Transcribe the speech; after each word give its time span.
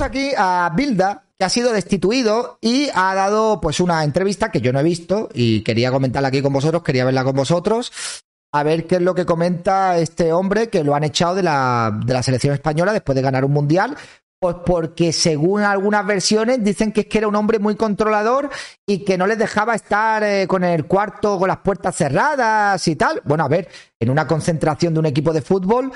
Aquí 0.00 0.30
a 0.36 0.72
Bilda, 0.76 1.24
que 1.38 1.44
ha 1.44 1.48
sido 1.48 1.72
destituido 1.72 2.58
y 2.60 2.88
ha 2.94 3.14
dado 3.14 3.60
pues 3.60 3.80
una 3.80 4.04
entrevista 4.04 4.50
que 4.50 4.60
yo 4.60 4.72
no 4.72 4.78
he 4.78 4.84
visto 4.84 5.28
y 5.34 5.62
quería 5.62 5.90
comentarla 5.90 6.28
aquí 6.28 6.40
con 6.40 6.52
vosotros, 6.52 6.84
quería 6.84 7.04
verla 7.04 7.24
con 7.24 7.34
vosotros, 7.34 7.92
a 8.52 8.62
ver 8.62 8.86
qué 8.86 8.96
es 8.96 9.02
lo 9.02 9.14
que 9.14 9.26
comenta 9.26 9.98
este 9.98 10.32
hombre 10.32 10.68
que 10.68 10.84
lo 10.84 10.94
han 10.94 11.04
echado 11.04 11.34
de 11.34 11.42
la, 11.42 11.98
de 12.04 12.12
la 12.14 12.22
selección 12.22 12.54
española 12.54 12.92
después 12.92 13.16
de 13.16 13.22
ganar 13.22 13.44
un 13.44 13.52
mundial. 13.52 13.96
Pues 14.40 14.54
porque 14.64 15.12
según 15.12 15.62
algunas 15.62 16.06
versiones 16.06 16.62
dicen 16.62 16.92
que 16.92 17.00
es 17.00 17.06
que 17.06 17.18
era 17.18 17.26
un 17.26 17.34
hombre 17.34 17.58
muy 17.58 17.74
controlador 17.74 18.50
y 18.86 19.04
que 19.04 19.18
no 19.18 19.26
les 19.26 19.36
dejaba 19.36 19.74
estar 19.74 20.22
eh, 20.22 20.46
con 20.46 20.62
el 20.62 20.86
cuarto 20.86 21.40
con 21.40 21.48
las 21.48 21.56
puertas 21.56 21.96
cerradas 21.96 22.86
y 22.86 22.94
tal. 22.94 23.20
Bueno, 23.24 23.42
a 23.42 23.48
ver, 23.48 23.68
en 23.98 24.10
una 24.10 24.28
concentración 24.28 24.94
de 24.94 25.00
un 25.00 25.06
equipo 25.06 25.32
de 25.32 25.42
fútbol 25.42 25.90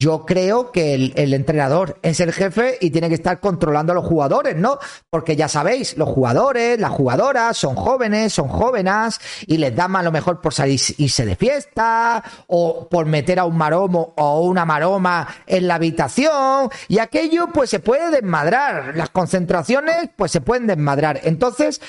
yo 0.00 0.24
creo 0.24 0.70
que 0.70 0.94
el, 0.94 1.34
entrenador 1.34 1.98
es 2.02 2.20
el 2.20 2.32
jefe 2.32 2.78
y 2.80 2.90
tiene 2.90 3.08
que 3.08 3.16
estar 3.16 3.40
controlando 3.40 3.90
a 3.90 3.96
los 3.96 4.04
jugadores, 4.04 4.54
¿no? 4.54 4.78
Porque 5.10 5.34
ya 5.34 5.48
sabéis, 5.48 5.96
los 5.96 6.08
jugadores, 6.08 6.78
las 6.78 6.92
jugadoras 6.92 7.56
son 7.56 7.74
jóvenes, 7.74 8.32
son 8.32 8.46
jóvenes 8.46 9.18
y 9.48 9.56
les 9.56 9.74
da 9.74 9.88
más 9.88 10.04
lo 10.04 10.12
mejor 10.12 10.40
por 10.40 10.54
salir 10.54 10.78
de 10.78 11.36
fiesta 11.36 12.22
o 12.46 12.88
por 12.88 13.06
meter 13.06 13.40
a 13.40 13.44
un 13.44 13.56
maromo 13.56 14.14
o 14.16 14.42
una 14.42 14.64
maroma 14.64 15.26
en 15.46 15.66
la 15.66 15.74
habitación 15.74 16.70
y 16.86 17.00
aquello 17.00 17.48
pues 17.52 17.68
se 17.68 17.80
puede 17.80 18.12
desmadrar. 18.12 18.96
Las 18.96 19.10
concentraciones 19.10 20.10
pues 20.14 20.30
se 20.30 20.40
pueden 20.40 20.68
desmadrar. 20.68 21.20
Entonces, 21.24 21.80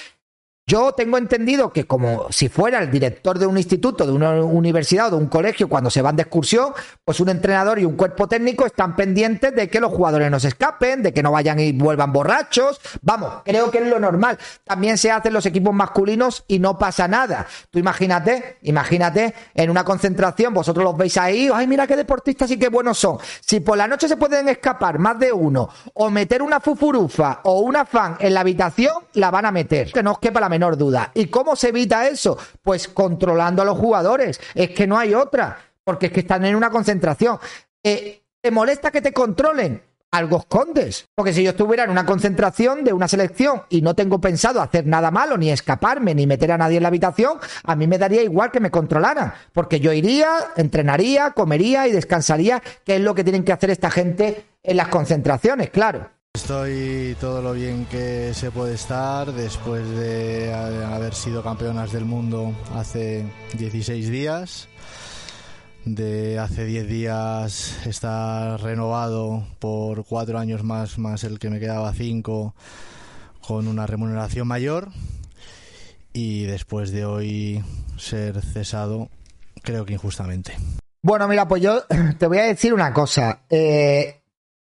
yo 0.70 0.92
tengo 0.92 1.18
entendido 1.18 1.74
que 1.74 1.86
como 1.86 2.28
si 2.30 2.48
fuera 2.48 2.78
el 2.78 2.92
director 2.92 3.40
de 3.40 3.48
un 3.48 3.58
instituto, 3.58 4.06
de 4.06 4.12
una 4.12 4.40
universidad 4.44 5.08
o 5.08 5.18
de 5.18 5.24
un 5.24 5.28
colegio 5.28 5.68
cuando 5.68 5.90
se 5.90 6.04
van 6.04 6.16
de 6.16 6.22
excursión, 6.22 6.74
pues 7.04 7.20
un 7.20 7.30
entrenador 7.30 7.80
y 7.80 7.86
un 7.86 7.96
cuerpo 7.96 8.28
técnico 8.28 8.68
están 8.68 8.96
pendientes 8.96 9.56
de 9.56 9.68
que 9.68 9.80
los 9.80 9.92
jugadores 9.92 10.30
no 10.30 10.40
se 10.40 10.50
escapen, 10.50 11.02
de 11.02 11.12
que 11.12 11.24
no 11.24 11.32
vayan 11.32 11.60
y 11.60 11.72
vuelvan 11.72 12.14
borrachos. 12.14 12.80
Vamos, 13.02 13.42
creo 13.44 13.72
que 13.72 13.80
es 13.80 13.88
lo 13.88 14.00
normal. 14.00 14.38
También 14.64 15.00
se 15.00 15.10
hacen 15.10 15.34
los 15.34 15.48
equipos 15.48 15.74
masculinos 15.74 16.44
y 16.48 16.60
no 16.60 16.78
pasa 16.78 17.08
nada. 17.08 17.48
Tú 17.72 17.80
imagínate, 17.80 18.58
imagínate 18.62 19.34
en 19.56 19.72
una 19.72 19.84
concentración, 19.84 20.54
vosotros 20.54 20.84
los 20.84 20.96
veis 20.96 21.18
ahí, 21.18 21.50
ay, 21.52 21.66
mira 21.66 21.88
qué 21.88 21.96
deportistas 21.96 22.52
y 22.52 22.60
qué 22.60 22.70
buenos 22.70 23.00
son. 23.00 23.18
Si 23.42 23.60
por 23.60 23.76
la 23.76 23.88
noche 23.88 24.08
se 24.08 24.18
pueden 24.18 24.48
escapar 24.50 25.00
más 25.00 25.18
de 25.18 25.34
uno 25.34 25.68
o 25.96 26.12
meter 26.12 26.44
una 26.44 26.60
fufurufa 26.60 27.40
o 27.46 27.62
una 27.62 27.86
fan 27.86 28.18
en 28.20 28.36
la 28.36 28.42
habitación, 28.42 28.94
la 29.14 29.32
van 29.32 29.48
a 29.48 29.52
meter. 29.52 29.92
Que 29.92 30.04
no 30.04 30.12
os 30.12 30.20
quepa 30.20 30.40
la 30.40 30.48
menor 30.48 30.59
duda. 30.78 31.12
¿Y 31.14 31.28
cómo 31.28 31.56
se 31.56 31.70
evita 31.70 32.08
eso? 32.08 32.38
Pues 32.62 32.88
controlando 32.88 33.62
a 33.62 33.66
los 33.66 33.78
jugadores. 33.78 34.40
Es 34.54 34.72
que 34.72 34.88
no 34.88 34.98
hay 34.98 35.14
otra, 35.14 35.58
porque 35.84 36.08
es 36.08 36.12
que 36.12 36.22
están 36.22 36.46
en 36.46 36.56
una 36.56 36.70
concentración. 36.70 37.40
Eh, 37.84 38.22
¿Te 38.42 38.52
molesta 38.52 38.92
que 38.92 39.02
te 39.02 39.12
controlen? 39.12 39.82
Algo 40.12 40.40
escondes. 40.40 41.06
Porque 41.14 41.34
si 41.34 41.44
yo 41.44 41.52
estuviera 41.52 41.84
en 41.84 41.92
una 41.92 42.06
concentración 42.06 42.84
de 42.84 42.94
una 42.94 43.08
selección 43.08 43.64
y 43.70 43.82
no 43.82 43.96
tengo 43.96 44.20
pensado 44.20 44.60
hacer 44.62 44.88
nada 44.88 45.12
malo, 45.12 45.38
ni 45.38 45.52
escaparme, 45.52 46.16
ni 46.16 46.26
meter 46.26 46.52
a 46.52 46.58
nadie 46.58 46.78
en 46.78 46.84
la 46.84 46.90
habitación, 46.90 47.38
a 47.64 47.76
mí 47.76 47.86
me 47.86 48.00
daría 48.00 48.24
igual 48.24 48.50
que 48.50 48.60
me 48.60 48.72
controlaran. 48.72 49.34
Porque 49.54 49.80
yo 49.80 49.94
iría, 49.94 50.30
entrenaría, 50.56 51.32
comería 51.32 51.88
y 51.88 51.92
descansaría, 51.92 52.62
que 52.84 52.96
es 52.96 53.02
lo 53.02 53.14
que 53.14 53.24
tienen 53.24 53.44
que 53.44 53.54
hacer 53.54 53.70
esta 53.70 53.92
gente 53.92 54.46
en 54.64 54.78
las 54.78 54.88
concentraciones, 54.88 55.70
claro. 55.70 56.10
Estoy 56.36 57.16
todo 57.20 57.42
lo 57.42 57.54
bien 57.54 57.86
que 57.86 58.34
se 58.34 58.52
puede 58.52 58.76
estar 58.76 59.32
después 59.34 59.88
de 59.90 60.54
haber 60.54 61.14
sido 61.14 61.44
campeonas 61.44 61.92
del 61.92 62.06
mundo 62.06 62.56
hace 62.76 63.26
16 63.58 64.10
días. 64.10 64.68
De 65.86 66.38
hace 66.38 66.66
10 66.66 66.88
días 66.88 67.86
estar 67.88 68.62
renovado 68.62 69.44
por 69.60 70.06
cuatro 70.06 70.38
años 70.38 70.64
más, 70.64 71.00
más 71.00 71.24
el 71.24 71.40
que 71.40 71.50
me 71.50 71.60
quedaba 71.60 71.94
cinco, 71.94 72.54
con 73.46 73.68
una 73.68 73.88
remuneración 73.88 74.48
mayor. 74.48 74.90
Y 76.14 76.44
después 76.46 76.92
de 76.92 77.06
hoy 77.06 77.64
ser 77.98 78.42
cesado, 78.42 79.10
creo 79.64 79.86
que 79.86 79.94
injustamente. 79.94 80.56
Bueno, 81.02 81.28
mira, 81.28 81.48
pues 81.48 81.62
yo 81.64 81.84
te 82.20 82.28
voy 82.28 82.38
a 82.38 82.44
decir 82.44 82.74
una 82.74 82.94
cosa. 82.94 83.42
Eh, 83.50 84.19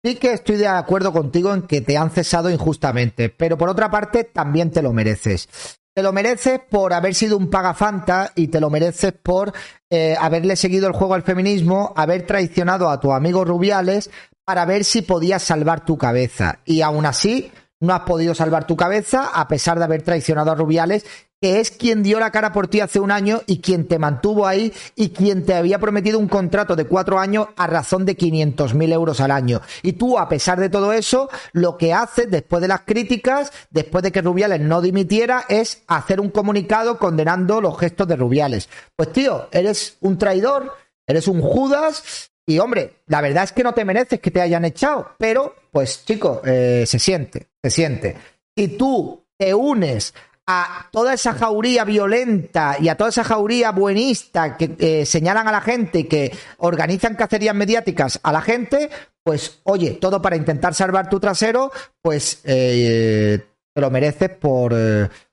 Sí 0.08 0.14
que 0.14 0.32
estoy 0.32 0.56
de 0.56 0.66
acuerdo 0.66 1.12
contigo 1.12 1.52
en 1.52 1.60
que 1.60 1.82
te 1.82 1.98
han 1.98 2.10
cesado 2.10 2.48
injustamente, 2.48 3.28
pero 3.28 3.58
por 3.58 3.69
otra 3.69 3.91
parte 3.91 4.24
también 4.24 4.70
te 4.70 4.80
lo 4.80 4.94
mereces. 4.94 5.50
Te 5.94 6.02
lo 6.02 6.14
mereces 6.14 6.60
por 6.70 6.94
haber 6.94 7.14
sido 7.14 7.36
un 7.36 7.50
pagafanta 7.50 8.32
y 8.34 8.48
te 8.48 8.58
lo 8.58 8.70
mereces 8.70 9.12
por 9.12 9.52
eh, 9.91 10.16
haberle 10.19 10.56
seguido 10.56 10.86
el 10.86 10.94
juego 10.94 11.12
al 11.12 11.24
feminismo, 11.24 11.92
haber 11.94 12.22
traicionado 12.22 12.88
a 12.88 12.98
tu 12.98 13.12
amigo 13.12 13.44
Rubiales 13.44 14.10
para 14.46 14.64
ver 14.64 14.84
si 14.84 15.02
podías 15.02 15.42
salvar 15.42 15.84
tu 15.84 15.98
cabeza. 15.98 16.60
Y 16.64 16.80
aún 16.80 17.04
así, 17.04 17.52
no 17.80 17.94
has 17.94 18.00
podido 18.00 18.34
salvar 18.34 18.66
tu 18.66 18.76
cabeza 18.76 19.30
a 19.32 19.48
pesar 19.48 19.78
de 19.78 19.84
haber 19.84 20.02
traicionado 20.02 20.50
a 20.50 20.54
Rubiales 20.54 21.04
que 21.40 21.60
es 21.60 21.70
quien 21.70 22.02
dio 22.02 22.18
la 22.18 22.32
cara 22.32 22.52
por 22.52 22.68
ti 22.68 22.80
hace 22.80 22.98
un 22.98 23.10
año 23.10 23.42
y 23.46 23.60
quien 23.60 23.86
te 23.86 23.98
mantuvo 23.98 24.46
ahí 24.46 24.72
y 24.96 25.10
quien 25.10 25.44
te 25.44 25.54
había 25.54 25.78
prometido 25.78 26.18
un 26.18 26.28
contrato 26.28 26.74
de 26.74 26.86
cuatro 26.86 27.18
años 27.18 27.48
a 27.56 27.66
razón 27.66 28.04
de 28.04 28.16
500 28.16 28.74
mil 28.74 28.92
euros 28.92 29.20
al 29.20 29.30
año. 29.30 29.60
Y 29.82 29.92
tú, 29.92 30.18
a 30.18 30.28
pesar 30.28 30.58
de 30.58 30.68
todo 30.68 30.92
eso, 30.92 31.28
lo 31.52 31.76
que 31.76 31.92
haces 31.92 32.30
después 32.30 32.60
de 32.60 32.68
las 32.68 32.80
críticas, 32.80 33.52
después 33.70 34.02
de 34.02 34.10
que 34.10 34.22
Rubiales 34.22 34.60
no 34.60 34.80
dimitiera, 34.80 35.44
es 35.48 35.82
hacer 35.86 36.20
un 36.20 36.30
comunicado 36.30 36.98
condenando 36.98 37.60
los 37.60 37.78
gestos 37.78 38.08
de 38.08 38.16
Rubiales. 38.16 38.68
Pues 38.96 39.12
tío, 39.12 39.48
eres 39.52 39.96
un 40.00 40.18
traidor, 40.18 40.74
eres 41.06 41.28
un 41.28 41.40
Judas. 41.40 42.32
Y 42.48 42.60
hombre, 42.60 43.03
la 43.09 43.20
verdad 43.20 43.44
es 43.44 43.53
que 43.53 43.62
no 43.62 43.75
te 43.75 43.84
mereces 43.84 44.20
que 44.20 44.31
te 44.31 44.41
hayan 44.41 44.64
echado, 44.64 45.10
pero 45.19 45.54
pues 45.70 46.06
chico, 46.06 46.41
eh, 46.47 46.84
se 46.86 46.98
siente, 46.98 47.48
se 47.62 47.69
siente. 47.69 48.16
Si 48.56 48.69
tú 48.69 49.22
te 49.36 49.53
unes 49.53 50.14
a 50.47 50.88
toda 50.91 51.12
esa 51.12 51.34
jauría 51.34 51.84
violenta 51.84 52.76
y 52.81 52.88
a 52.88 52.97
toda 52.97 53.10
esa 53.10 53.22
jauría 53.22 53.70
buenista 53.72 54.56
que 54.56 54.75
eh, 54.78 55.04
señalan 55.04 55.47
a 55.47 55.53
la 55.53 55.60
gente 55.60 55.98
y 55.98 56.04
que 56.04 56.32
organizan 56.56 57.16
cacerías 57.16 57.54
mediáticas 57.54 58.19
a 58.22 58.32
la 58.32 58.41
gente, 58.41 58.88
pues 59.22 59.60
oye, 59.64 59.91
todo 60.00 60.22
para 60.22 60.37
intentar 60.37 60.72
salvar 60.72 61.10
tu 61.10 61.20
trasero, 61.20 61.70
pues 62.00 62.41
eh, 62.44 63.44
te 63.75 63.81
lo 63.82 63.91
mereces 63.91 64.31
por, 64.31 64.75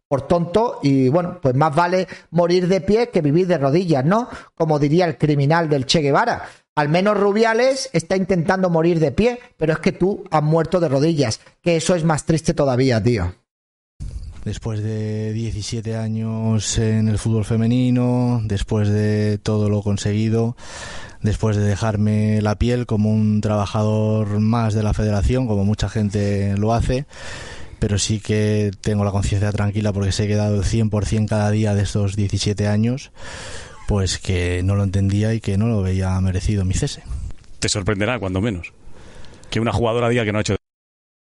por 0.09 0.28
tonto 0.28 0.81
y 0.84 1.08
bueno, 1.08 1.40
pues 1.42 1.56
más 1.56 1.74
vale 1.74 2.09
morir 2.31 2.68
de 2.68 2.81
pie 2.81 3.08
que 3.08 3.22
vivir 3.22 3.48
de 3.48 3.58
rodillas, 3.58 4.04
¿no? 4.04 4.28
Como 4.54 4.80
diría 4.80 5.06
el 5.06 5.18
criminal 5.18 5.70
del 5.70 5.86
Che 5.86 6.02
Guevara. 6.02 6.46
Al 6.75 6.90
menos 6.90 7.18
Rubiales 7.18 7.89
está 7.94 8.18
intentando 8.18 8.69
morir 8.69 9.00
de 9.00 9.13
pie, 9.13 9.39
pero 9.56 9.72
es 9.72 9.80
que 9.80 9.94
tú 9.94 10.25
has 10.30 10.44
muerto 10.44 10.81
de 10.81 10.89
rodillas, 10.89 11.39
que 11.62 11.77
eso 11.77 11.95
es 11.95 12.04
más 12.04 12.25
triste 12.25 12.54
todavía, 12.54 13.01
tío. 13.01 13.33
Después 14.44 14.83
de 14.83 15.31
17 15.31 15.95
años 15.95 16.77
en 16.77 17.07
el 17.07 17.18
fútbol 17.18 17.45
femenino, 17.45 18.42
después 18.44 18.89
de 18.89 19.38
todo 19.38 19.69
lo 19.69 19.81
conseguido, 19.81 20.57
después 21.22 21.56
de 21.56 21.63
dejarme 21.63 22.42
la 22.42 22.56
piel 22.56 22.86
como 22.86 23.10
un 23.10 23.39
trabajador 23.39 24.39
más 24.42 24.74
de 24.74 24.83
la 24.83 24.94
federación, 24.94 25.48
como 25.48 25.63
mucha 25.63 25.88
gente 25.88 26.57
lo 26.57 26.74
hace, 26.74 27.06
pero 27.80 27.98
sí 27.98 28.19
que 28.19 28.72
tengo 28.81 29.06
la 29.06 29.12
conciencia 29.12 29.51
tranquila 29.54 29.94
porque 29.94 30.12
que 30.12 30.33
he 30.33 30.36
dado 30.36 30.56
el 30.56 30.63
100% 30.63 31.27
cada 31.30 31.51
día 31.51 31.74
de 31.74 31.83
estos 31.83 32.18
17 32.18 32.68
años, 32.68 33.12
pues 33.88 34.18
que 34.20 34.62
no 34.64 34.76
lo 34.76 34.84
entendía 34.84 35.34
y 35.34 35.42
que 35.42 35.58
no 35.58 35.68
lo 35.68 35.82
veía 35.82 36.20
merecido 36.22 36.66
mi 36.66 36.74
cese. 36.74 37.04
Te 37.60 37.70
sorprenderá, 37.70 38.20
cuando 38.20 38.42
menos, 38.42 38.74
que 39.50 39.60
una 39.60 39.72
jugadora 39.72 40.10
diga 40.10 40.26
que 40.26 40.32
no 40.32 40.40
ha 40.40 40.42
hecho 40.42 40.56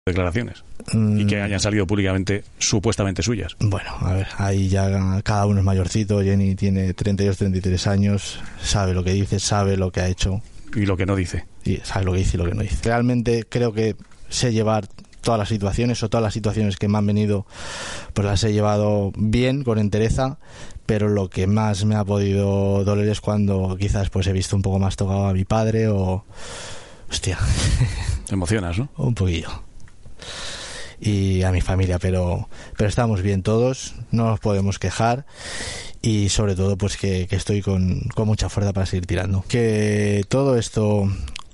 declaraciones 0.06 0.64
y 0.92 1.26
que 1.26 1.40
hayan 1.40 1.60
salido 1.60 1.86
públicamente 1.86 2.44
supuestamente 2.58 3.22
suyas. 3.22 3.56
Bueno, 3.58 3.90
a 4.00 4.12
ver, 4.12 4.26
ahí 4.36 4.68
ya 4.68 5.22
cada 5.22 5.46
uno 5.46 5.60
es 5.60 5.64
mayorcito, 5.64 6.20
Jenny 6.20 6.54
tiene 6.54 6.92
32, 6.92 7.38
33 7.38 7.86
años, 7.86 8.38
sabe 8.60 8.92
lo 8.92 9.02
que 9.02 9.12
dice, 9.12 9.40
sabe 9.40 9.78
lo 9.78 9.90
que 9.90 10.00
ha 10.00 10.08
hecho. 10.08 10.42
Y 10.74 10.84
lo 10.84 10.98
que 10.98 11.06
no 11.06 11.16
dice. 11.16 11.46
Y 11.64 11.76
sabe 11.78 12.04
lo 12.04 12.12
que 12.12 12.18
dice 12.18 12.36
y 12.36 12.40
lo 12.40 12.44
que 12.44 12.54
no 12.54 12.62
dice. 12.62 12.76
Realmente 12.84 13.46
creo 13.48 13.72
que 13.72 13.96
sé 14.28 14.52
llevar 14.52 14.86
todas 15.22 15.38
las 15.38 15.48
situaciones 15.48 16.02
o 16.02 16.10
todas 16.10 16.22
las 16.22 16.34
situaciones 16.34 16.76
que 16.76 16.86
me 16.86 16.98
han 16.98 17.06
venido, 17.06 17.46
pues 18.12 18.26
las 18.26 18.44
he 18.44 18.52
llevado 18.52 19.10
bien, 19.16 19.64
con 19.64 19.78
entereza, 19.78 20.38
pero 20.86 21.08
lo 21.08 21.30
que 21.30 21.46
más 21.46 21.84
me 21.84 21.94
ha 21.94 22.04
podido 22.04 22.84
doler 22.84 23.08
es 23.08 23.20
cuando 23.20 23.76
quizás 23.78 24.10
pues 24.10 24.26
he 24.26 24.32
visto 24.32 24.56
un 24.56 24.62
poco 24.62 24.78
más 24.78 24.96
tocado 24.96 25.26
a 25.26 25.32
mi 25.32 25.44
padre 25.44 25.88
o... 25.88 26.24
Hostia. 27.10 27.38
Te 28.26 28.34
emocionas, 28.34 28.78
¿no? 28.78 28.88
un 28.96 29.14
poquillo. 29.14 29.48
Y 31.00 31.42
a 31.42 31.52
mi 31.52 31.60
familia, 31.60 31.98
pero, 31.98 32.48
pero 32.76 32.88
estamos 32.88 33.20
bien 33.20 33.42
todos, 33.42 33.94
no 34.10 34.26
nos 34.26 34.40
podemos 34.40 34.78
quejar 34.78 35.26
y 36.00 36.28
sobre 36.28 36.54
todo 36.54 36.76
pues 36.78 36.96
que, 36.96 37.26
estoy 37.30 37.62
con, 37.62 38.00
con 38.14 38.26
mucha 38.26 38.48
fuerza 38.48 38.72
para 38.72 38.86
seguir 38.86 39.06
tirando. 39.06 39.44
Que 39.48 40.24
todo 40.28 40.56
esto 40.56 41.08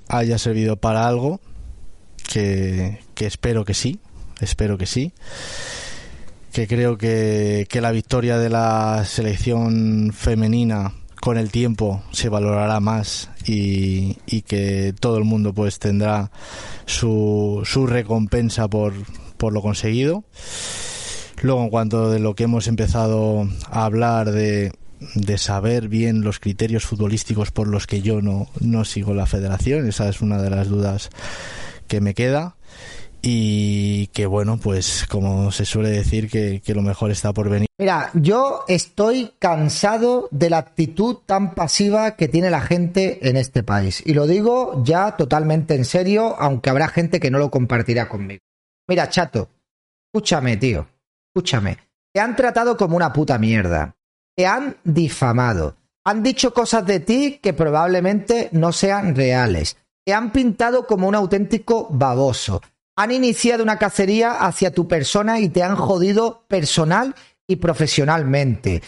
haya 0.07 0.37
servido 0.37 0.75
para 0.75 1.07
algo, 1.07 1.39
que, 2.31 2.99
espero 3.17 3.65
que 3.65 3.73
sí, 3.73 3.99
espero 4.39 4.77
que 4.77 4.85
sí, 4.85 5.13
que 6.51 6.67
creo 6.67 6.97
que, 6.97 7.67
la 7.81 7.91
victoria 7.91 8.37
de 8.37 8.49
la 8.49 9.03
selección 9.05 10.11
femenina 10.13 10.93
con 11.19 11.37
el 11.37 11.51
tiempo 11.51 12.03
se 12.11 12.29
valorará 12.29 12.79
más 12.79 13.29
y, 13.45 14.15
que 14.47 14.93
todo 14.99 15.17
el 15.17 15.23
mundo 15.23 15.53
pues 15.53 15.79
tendrá 15.79 16.31
su, 16.85 17.61
su 17.63 17.87
recompensa 17.87 18.67
por, 18.67 18.93
por 19.37 19.53
lo 19.53 19.61
conseguido. 19.61 20.23
Luego, 21.41 21.63
en 21.63 21.69
cuanto 21.69 22.11
de 22.11 22.19
lo 22.19 22.35
que 22.35 22.43
hemos 22.43 22.67
empezado 22.67 23.47
a 23.69 23.85
hablar 23.85 24.31
de, 24.31 24.73
de 25.15 25.37
saber 25.37 25.87
bien 25.87 26.21
los 26.21 26.39
criterios 26.39 26.85
futbolísticos 26.85 27.51
por 27.51 27.67
los 27.67 27.87
que 27.87 28.01
yo 28.01 28.21
no, 28.21 28.47
no 28.59 28.85
sigo 28.85 29.13
la 29.13 29.25
federación, 29.25 29.87
esa 29.87 30.09
es 30.09 30.21
una 30.21 30.41
de 30.41 30.49
las 30.49 30.67
dudas 30.67 31.09
que 31.87 32.01
me 32.01 32.13
queda 32.13 32.55
y 33.21 34.07
que 34.07 34.25
bueno, 34.25 34.57
pues 34.57 35.05
como 35.09 35.51
se 35.51 35.65
suele 35.65 35.89
decir 35.89 36.29
que, 36.29 36.61
lo 36.73 36.81
mejor 36.81 37.11
está 37.11 37.33
por 37.33 37.49
venir. 37.49 37.67
Mira, 37.77 38.09
yo 38.13 38.63
estoy 38.67 39.33
cansado 39.39 40.27
de 40.31 40.49
la 40.49 40.59
actitud 40.59 41.17
tan 41.25 41.53
pasiva 41.53 42.15
que 42.15 42.27
tiene 42.27 42.49
la 42.49 42.61
gente 42.61 43.27
en 43.27 43.37
este 43.37 43.63
país. 43.63 44.01
Y 44.05 44.13
lo 44.13 44.27
digo 44.27 44.83
ya 44.83 45.17
totalmente 45.17 45.75
en 45.75 45.85
serio, 45.85 46.35
aunque 46.39 46.69
habrá 46.69 46.87
gente 46.87 47.19
que 47.19 47.31
no 47.31 47.39
lo 47.39 47.51
compartirá 47.51 48.07
conmigo. 48.07 48.41
Mira, 48.87 49.09
chato, 49.09 49.49
escúchame, 50.07 50.57
tío, 50.57 50.87
escúchame. 51.29 51.77
Te 52.13 52.19
han 52.19 52.35
tratado 52.35 52.77
como 52.77 52.95
una 52.95 53.13
puta 53.13 53.37
mierda. 53.37 53.95
Te 54.35 54.45
han 54.45 54.77
difamado. 54.83 55.75
Han 56.05 56.23
dicho 56.23 56.53
cosas 56.53 56.85
de 56.85 56.99
ti 56.99 57.39
que 57.41 57.53
probablemente 57.53 58.49
no 58.51 58.71
sean 58.71 59.15
reales 59.15 59.77
te 60.05 60.13
han 60.13 60.31
pintado 60.31 60.87
como 60.87 61.07
un 61.07 61.15
auténtico 61.15 61.87
baboso. 61.89 62.61
Han 63.01 63.09
iniciado 63.09 63.63
una 63.63 63.79
cacería 63.79 64.33
hacia 64.33 64.75
tu 64.75 64.87
persona 64.87 65.39
y 65.39 65.49
te 65.49 65.63
han 65.63 65.75
jodido 65.75 66.45
personal 66.47 67.15
y 67.47 67.55
profesionalmente. 67.55 68.83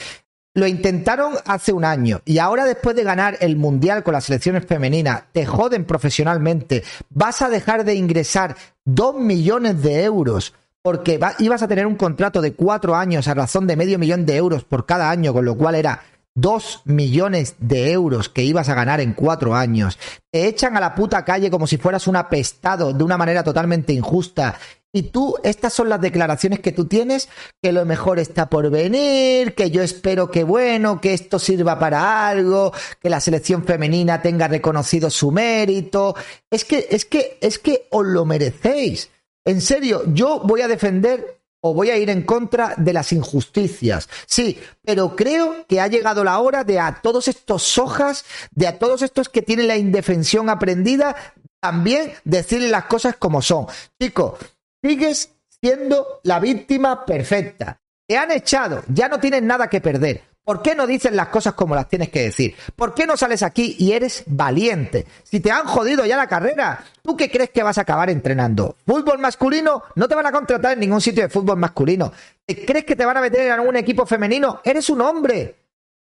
Lo 0.53 0.67
intentaron 0.67 1.33
hace 1.47 1.73
un 1.73 1.83
año 1.83 2.21
y 2.23 2.37
ahora 2.37 2.65
después 2.65 2.95
de 2.95 3.03
ganar 3.03 3.37
el 3.39 3.55
Mundial 3.55 4.03
con 4.03 4.13
las 4.13 4.25
selecciones 4.25 4.67
femeninas, 4.67 5.23
te 5.31 5.47
joden 5.47 5.85
profesionalmente. 5.85 6.83
Vas 7.09 7.41
a 7.41 7.49
dejar 7.49 7.85
de 7.85 7.95
ingresar 7.95 8.55
dos 8.85 9.15
millones 9.15 9.81
de 9.81 10.03
euros 10.03 10.53
porque 10.83 11.19
ibas 11.39 11.63
a 11.63 11.67
tener 11.67 11.87
un 11.87 11.95
contrato 11.95 12.39
de 12.39 12.53
cuatro 12.53 12.95
años 12.95 13.27
a 13.27 13.33
razón 13.33 13.65
de 13.65 13.77
medio 13.77 13.97
millón 13.97 14.27
de 14.27 14.35
euros 14.35 14.63
por 14.63 14.85
cada 14.85 15.09
año, 15.09 15.33
con 15.33 15.43
lo 15.43 15.57
cual 15.57 15.73
era 15.73 16.03
dos 16.35 16.81
millones 16.85 17.55
de 17.59 17.91
euros 17.91 18.29
que 18.29 18.43
ibas 18.43 18.69
a 18.69 18.75
ganar 18.75 19.01
en 19.01 19.13
cuatro 19.13 19.55
años, 19.55 19.99
te 20.31 20.47
echan 20.47 20.75
a 20.77 20.79
la 20.79 20.95
puta 20.95 21.23
calle 21.23 21.51
como 21.51 21.67
si 21.67 21.77
fueras 21.77 22.07
un 22.07 22.15
apestado 22.15 22.93
de 22.93 23.03
una 23.03 23.17
manera 23.17 23.43
totalmente 23.43 23.93
injusta. 23.93 24.57
Y 24.95 25.03
tú, 25.03 25.35
estas 25.43 25.73
son 25.73 25.89
las 25.89 25.99
declaraciones 25.99 26.59
que 26.59 26.71
tú 26.71 26.85
tienes, 26.85 27.27
que 27.61 27.71
lo 27.71 27.83
mejor 27.83 28.19
está 28.19 28.47
por 28.47 28.69
venir, 28.69 29.55
que 29.55 29.71
yo 29.71 29.81
espero 29.81 30.29
que 30.29 30.43
bueno, 30.43 31.01
que 31.01 31.15
esto 31.15 31.39
sirva 31.39 31.79
para 31.79 32.27
algo, 32.27 32.71
que 33.01 33.09
la 33.09 33.19
selección 33.19 33.63
femenina 33.63 34.21
tenga 34.21 34.47
reconocido 34.47 35.09
su 35.09 35.31
mérito. 35.31 36.15
Es 36.51 36.63
que, 36.63 36.87
es 36.91 37.05
que, 37.05 37.39
es 37.41 37.57
que 37.57 37.87
os 37.89 38.05
lo 38.05 38.25
merecéis. 38.25 39.09
En 39.45 39.61
serio, 39.61 40.03
yo 40.13 40.41
voy 40.43 40.61
a 40.61 40.67
defender 40.67 41.41
o 41.65 41.73
voy 41.73 41.89
a 41.89 41.97
ir 41.97 42.09
en 42.09 42.23
contra 42.23 42.75
de 42.77 42.91
las 42.91 43.13
injusticias. 43.13 44.09
Sí, 44.25 44.59
pero 44.83 45.15
creo 45.15 45.65
que 45.65 45.79
ha 45.79 45.87
llegado 45.87 46.23
la 46.23 46.39
hora 46.39 46.63
de 46.65 46.79
a 46.79 46.99
todos 47.01 47.29
estos 47.29 47.63
sojas, 47.63 48.25
de 48.51 48.67
a 48.67 48.77
todos 48.77 49.01
estos 49.01 49.29
que 49.29 49.41
tienen 49.41 49.69
la 49.69 49.77
indefensión 49.77 50.49
aprendida, 50.49 51.15
también 51.61 52.13
decirle 52.25 52.67
las 52.67 52.85
cosas 52.85 53.15
como 53.15 53.41
son. 53.41 53.67
Chico, 53.99 54.37
sigues 54.83 55.31
siendo 55.61 56.19
la 56.23 56.41
víctima 56.41 57.05
perfecta. 57.05 57.79
Te 58.05 58.17
han 58.17 58.31
echado, 58.31 58.83
ya 58.89 59.07
no 59.07 59.21
tienes 59.21 59.41
nada 59.41 59.69
que 59.69 59.79
perder. 59.79 60.32
¿Por 60.43 60.61
qué 60.61 60.75
no 60.75 60.85
dices 60.85 61.13
las 61.13 61.29
cosas 61.29 61.53
como 61.53 61.73
las 61.73 61.87
tienes 61.87 62.09
que 62.09 62.23
decir? 62.23 62.55
¿Por 62.75 62.93
qué 62.93 63.07
no 63.07 63.15
sales 63.15 63.43
aquí 63.43 63.77
y 63.79 63.93
eres 63.93 64.23
valiente? 64.25 65.07
Si 65.23 65.39
te 65.39 65.51
han 65.51 65.65
jodido 65.65 66.05
ya 66.05 66.17
la 66.17 66.27
carrera, 66.27 66.83
¿tú 67.01 67.15
qué 67.15 67.31
crees 67.31 67.51
que 67.51 67.63
vas 67.63 67.77
a 67.77 67.81
acabar 67.81 68.09
entrenando? 68.09 68.75
¿Fútbol 68.85 69.19
masculino? 69.19 69.83
No 69.95 70.07
te 70.09 70.15
van 70.15 70.25
a 70.25 70.33
contratar 70.33 70.73
en 70.73 70.81
ningún 70.81 70.99
sitio 70.99 71.23
de 71.23 71.29
fútbol 71.29 71.57
masculino. 71.57 72.11
¿Crees 72.45 72.83
que 72.83 72.97
te 72.97 73.05
van 73.05 73.15
a 73.15 73.21
meter 73.21 73.45
en 73.45 73.51
algún 73.53 73.77
equipo 73.77 74.05
femenino? 74.05 74.59
Eres 74.65 74.89
un 74.89 74.99
hombre. 75.01 75.55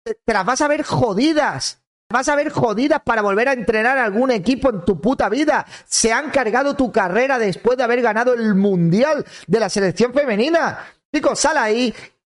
Te 0.04 0.34
las 0.34 0.46
vas 0.46 0.62
a 0.62 0.70
ver 0.70 0.84
jodidas. 0.84 1.80
Vas 2.10 2.30
a 2.30 2.36
ver 2.36 2.52
jodidas 2.52 3.02
para 3.02 3.22
volver 3.22 3.50
a 3.50 3.54
entrenar 3.54 3.98
algún 3.98 4.32
equipo 4.32 4.70
en 4.70 4.86
tu 4.86 5.00
puta 5.02 5.28
vida. 5.28 5.66
Se 5.86 6.14
han 6.14 6.30
cargado 6.30 6.76
tu 6.76 6.92
carrera 6.92 7.38
después 7.38 7.78
de 7.78 7.84
haber 7.84 8.02
ganado 8.02 8.34
el 8.34 8.56
Mundial 8.56 9.26
de 9.48 9.60
la 9.60 9.70
selección 9.70 10.14
femenina. 10.14 10.80
Chicos, 11.14 11.40
sal 11.40 11.58
ahí 11.58 11.94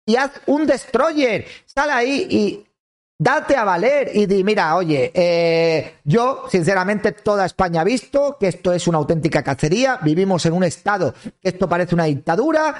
y 0.06 0.16
haz 0.16 0.32
un 0.46 0.66
destroyer. 0.66 1.46
Sal 1.66 1.90
ahí 1.90 2.26
y 2.30 2.66
date 3.18 3.56
a 3.56 3.64
valer 3.64 4.10
y 4.14 4.26
di, 4.26 4.42
mira, 4.42 4.74
oye, 4.76 5.12
eh, 5.14 5.94
yo, 6.04 6.44
sinceramente, 6.50 7.12
toda 7.12 7.46
España 7.46 7.82
ha 7.82 7.84
visto 7.84 8.36
que 8.38 8.48
esto 8.48 8.72
es 8.72 8.88
una 8.88 8.98
auténtica 8.98 9.42
cacería, 9.42 9.98
vivimos 10.02 10.44
en 10.46 10.54
un 10.54 10.64
estado 10.64 11.14
que 11.40 11.48
esto 11.50 11.68
parece 11.68 11.94
una 11.94 12.04
dictadura, 12.04 12.74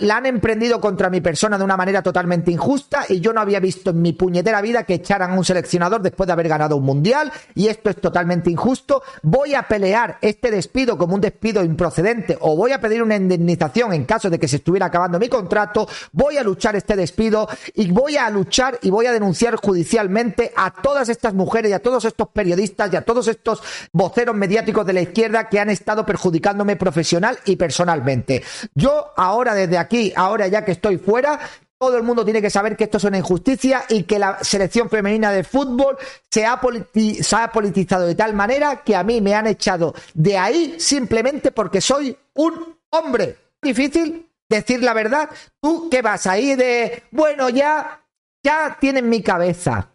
la 0.00 0.16
han 0.16 0.26
emprendido 0.26 0.80
contra 0.80 1.10
mi 1.10 1.20
persona 1.20 1.58
de 1.58 1.64
una 1.64 1.76
manera 1.76 2.02
totalmente 2.02 2.50
injusta 2.50 3.04
y 3.08 3.20
yo 3.20 3.32
no 3.32 3.40
había 3.40 3.60
visto 3.60 3.90
en 3.90 4.02
mi 4.02 4.12
puñetera 4.12 4.60
vida 4.60 4.84
que 4.84 4.94
echaran 4.94 5.32
a 5.32 5.34
un 5.34 5.44
seleccionador 5.44 6.02
después 6.02 6.26
de 6.26 6.32
haber 6.32 6.48
ganado 6.48 6.76
un 6.76 6.84
mundial 6.84 7.32
y 7.54 7.68
esto 7.68 7.90
es 7.90 7.96
totalmente 7.96 8.50
injusto. 8.50 9.02
Voy 9.22 9.54
a 9.54 9.62
pelear 9.62 10.18
este 10.20 10.50
despido 10.50 10.96
como 10.96 11.14
un 11.14 11.20
despido 11.20 11.64
improcedente 11.64 12.36
o 12.40 12.56
voy 12.56 12.72
a 12.72 12.80
pedir 12.80 13.02
una 13.02 13.16
indemnización 13.16 13.92
en 13.92 14.04
caso 14.04 14.30
de 14.30 14.38
que 14.38 14.48
se 14.48 14.56
estuviera 14.56 14.86
acabando 14.86 15.18
mi 15.18 15.28
contrato. 15.28 15.88
Voy 16.12 16.36
a 16.36 16.42
luchar 16.42 16.76
este 16.76 16.96
despido 16.96 17.48
y 17.74 17.90
voy 17.90 18.16
a 18.16 18.30
luchar 18.30 18.78
y 18.82 18.90
voy 18.90 19.06
a 19.06 19.12
denunciar 19.12 19.56
judicialmente 19.56 20.52
a 20.56 20.72
todas 20.72 21.08
estas 21.08 21.34
mujeres 21.34 21.70
y 21.70 21.74
a 21.74 21.80
todos 21.80 22.04
estos 22.04 22.28
periodistas 22.28 22.92
y 22.92 22.96
a 22.96 23.02
todos 23.02 23.28
estos 23.28 23.62
voceros 23.92 24.34
mediáticos 24.34 24.86
de 24.86 24.92
la 24.92 25.02
izquierda 25.02 25.48
que 25.48 25.60
han 25.60 25.70
estado 25.70 26.06
perjudicándome 26.06 26.76
profesional 26.76 27.38
y 27.44 27.56
personalmente. 27.56 28.42
Yo 28.74 29.12
ahora 29.16 29.49
desde 29.54 29.78
aquí, 29.78 30.12
ahora 30.16 30.46
ya 30.48 30.64
que 30.64 30.72
estoy 30.72 30.98
fuera, 30.98 31.40
todo 31.80 31.96
el 31.96 32.02
mundo 32.02 32.26
tiene 32.26 32.42
que 32.42 32.50
saber 32.50 32.76
que 32.76 32.84
esto 32.84 32.98
es 32.98 33.04
una 33.04 33.16
injusticia 33.16 33.84
y 33.88 34.02
que 34.02 34.18
la 34.18 34.44
selección 34.44 34.90
femenina 34.90 35.32
de 35.32 35.44
fútbol 35.44 35.96
se 36.30 36.44
ha, 36.44 36.60
politizado 36.60 38.06
de 38.06 38.14
tal 38.14 38.34
manera 38.34 38.82
que 38.82 38.94
a 38.94 39.02
mí 39.02 39.22
me 39.22 39.34
han 39.34 39.46
echado 39.46 39.94
de 40.12 40.36
ahí 40.36 40.74
simplemente 40.78 41.52
porque 41.52 41.80
soy 41.80 42.14
un 42.34 42.76
hombre. 42.90 43.38
Difícil 43.62 44.26
decir 44.46 44.82
la 44.82 44.92
verdad. 44.92 45.30
Tú 45.58 45.88
que 45.88 46.02
vas 46.02 46.26
ahí 46.26 46.54
de, 46.54 47.04
bueno, 47.12 47.48
ya, 47.48 48.04
ya 48.44 48.76
tienen 48.78 49.08
mi 49.08 49.22
cabeza. 49.22 49.88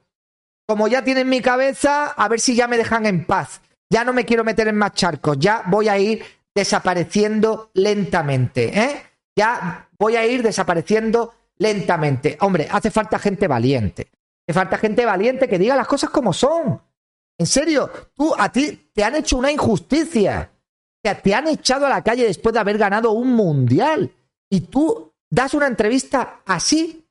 Como 0.68 0.88
ya 0.88 1.04
tienen 1.04 1.30
mi 1.30 1.40
cabeza, 1.40 2.08
a 2.08 2.28
ver 2.28 2.40
si 2.40 2.56
ya 2.56 2.68
me 2.68 2.78
dejan 2.78 3.06
en 3.06 3.26
paz. 3.26 3.62
Ya 3.92 4.04
no 4.04 4.12
me 4.12 4.26
quiero 4.26 4.44
meter 4.44 4.68
en 4.68 4.78
más 4.78 4.94
charcos. 4.94 5.38
Ya 5.38 5.62
voy 5.68 5.88
a 5.88 6.00
ir 6.00 6.26
desapareciendo 6.56 7.70
lentamente, 7.76 8.80
¿eh? 8.80 9.04
Ya 9.36 9.90
voy 9.98 10.16
a 10.16 10.26
ir 10.26 10.44
desapareciendo 10.44 11.34
lentamente. 11.58 12.38
Hombre, 12.42 12.68
hace 12.72 12.92
falta 12.92 13.20
gente 13.20 13.48
valiente. 13.48 14.12
Hace 14.48 14.54
falta 14.54 14.78
gente 14.78 15.06
valiente 15.06 15.48
que 15.48 15.60
diga 15.60 15.76
las 15.76 15.88
cosas 15.88 16.10
como 16.10 16.34
son. 16.34 16.82
En 17.38 17.46
serio, 17.46 17.90
tú 18.14 18.34
a 18.38 18.52
ti 18.52 18.90
te 18.94 19.04
han 19.04 19.16
hecho 19.16 19.38
una 19.38 19.52
injusticia. 19.52 20.52
Te, 21.02 21.16
te 21.16 21.36
han 21.36 21.48
echado 21.48 21.86
a 21.86 21.90
la 21.90 22.04
calle 22.04 22.26
después 22.26 22.54
de 22.54 22.60
haber 22.60 22.78
ganado 22.78 23.12
un 23.12 23.34
mundial. 23.34 24.12
Y 24.50 24.62
tú 24.62 25.14
das 25.30 25.54
una 25.54 25.68
entrevista 25.68 26.42
así, 26.46 27.06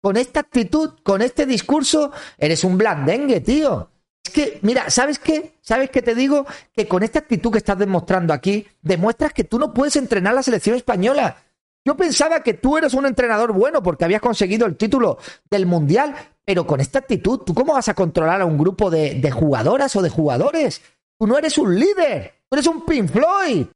con 0.00 0.16
esta 0.16 0.40
actitud, 0.40 0.94
con 1.02 1.22
este 1.22 1.46
discurso, 1.46 2.12
eres 2.38 2.64
un 2.64 2.78
blandengue, 2.78 3.40
tío. 3.40 3.90
Es 4.24 4.32
que, 4.32 4.58
mira, 4.62 4.90
¿sabes 4.90 5.18
qué? 5.18 5.54
¿Sabes 5.60 5.90
qué 5.90 6.02
te 6.02 6.14
digo? 6.14 6.46
Que 6.72 6.86
con 6.86 7.02
esta 7.02 7.20
actitud 7.20 7.50
que 7.52 7.58
estás 7.58 7.78
demostrando 7.78 8.32
aquí, 8.32 8.66
demuestras 8.82 9.32
que 9.32 9.44
tú 9.44 9.58
no 9.58 9.72
puedes 9.72 9.96
entrenar 9.96 10.34
la 10.34 10.42
selección 10.42 10.76
española. 10.76 11.36
Yo 11.88 11.96
pensaba 11.96 12.42
que 12.42 12.52
tú 12.52 12.76
eres 12.76 12.92
un 12.92 13.06
entrenador 13.06 13.54
bueno 13.54 13.82
porque 13.82 14.04
habías 14.04 14.20
conseguido 14.20 14.66
el 14.66 14.76
título 14.76 15.16
del 15.48 15.64
Mundial, 15.64 16.14
pero 16.44 16.66
con 16.66 16.82
esta 16.82 16.98
actitud, 16.98 17.38
¿tú 17.38 17.54
cómo 17.54 17.72
vas 17.72 17.88
a 17.88 17.94
controlar 17.94 18.42
a 18.42 18.44
un 18.44 18.58
grupo 18.58 18.90
de, 18.90 19.30
jugadoras 19.30 19.96
o 19.96 20.02
de 20.02 20.10
jugadores? 20.10 20.82
Tú 21.18 21.26
no 21.26 21.38
eres 21.38 21.56
un 21.56 21.74
líder. 21.74 22.34
Tú 22.46 22.56
eres 22.56 22.66
un 22.66 22.84
Pink 22.84 23.10
Floyd. 23.10 23.68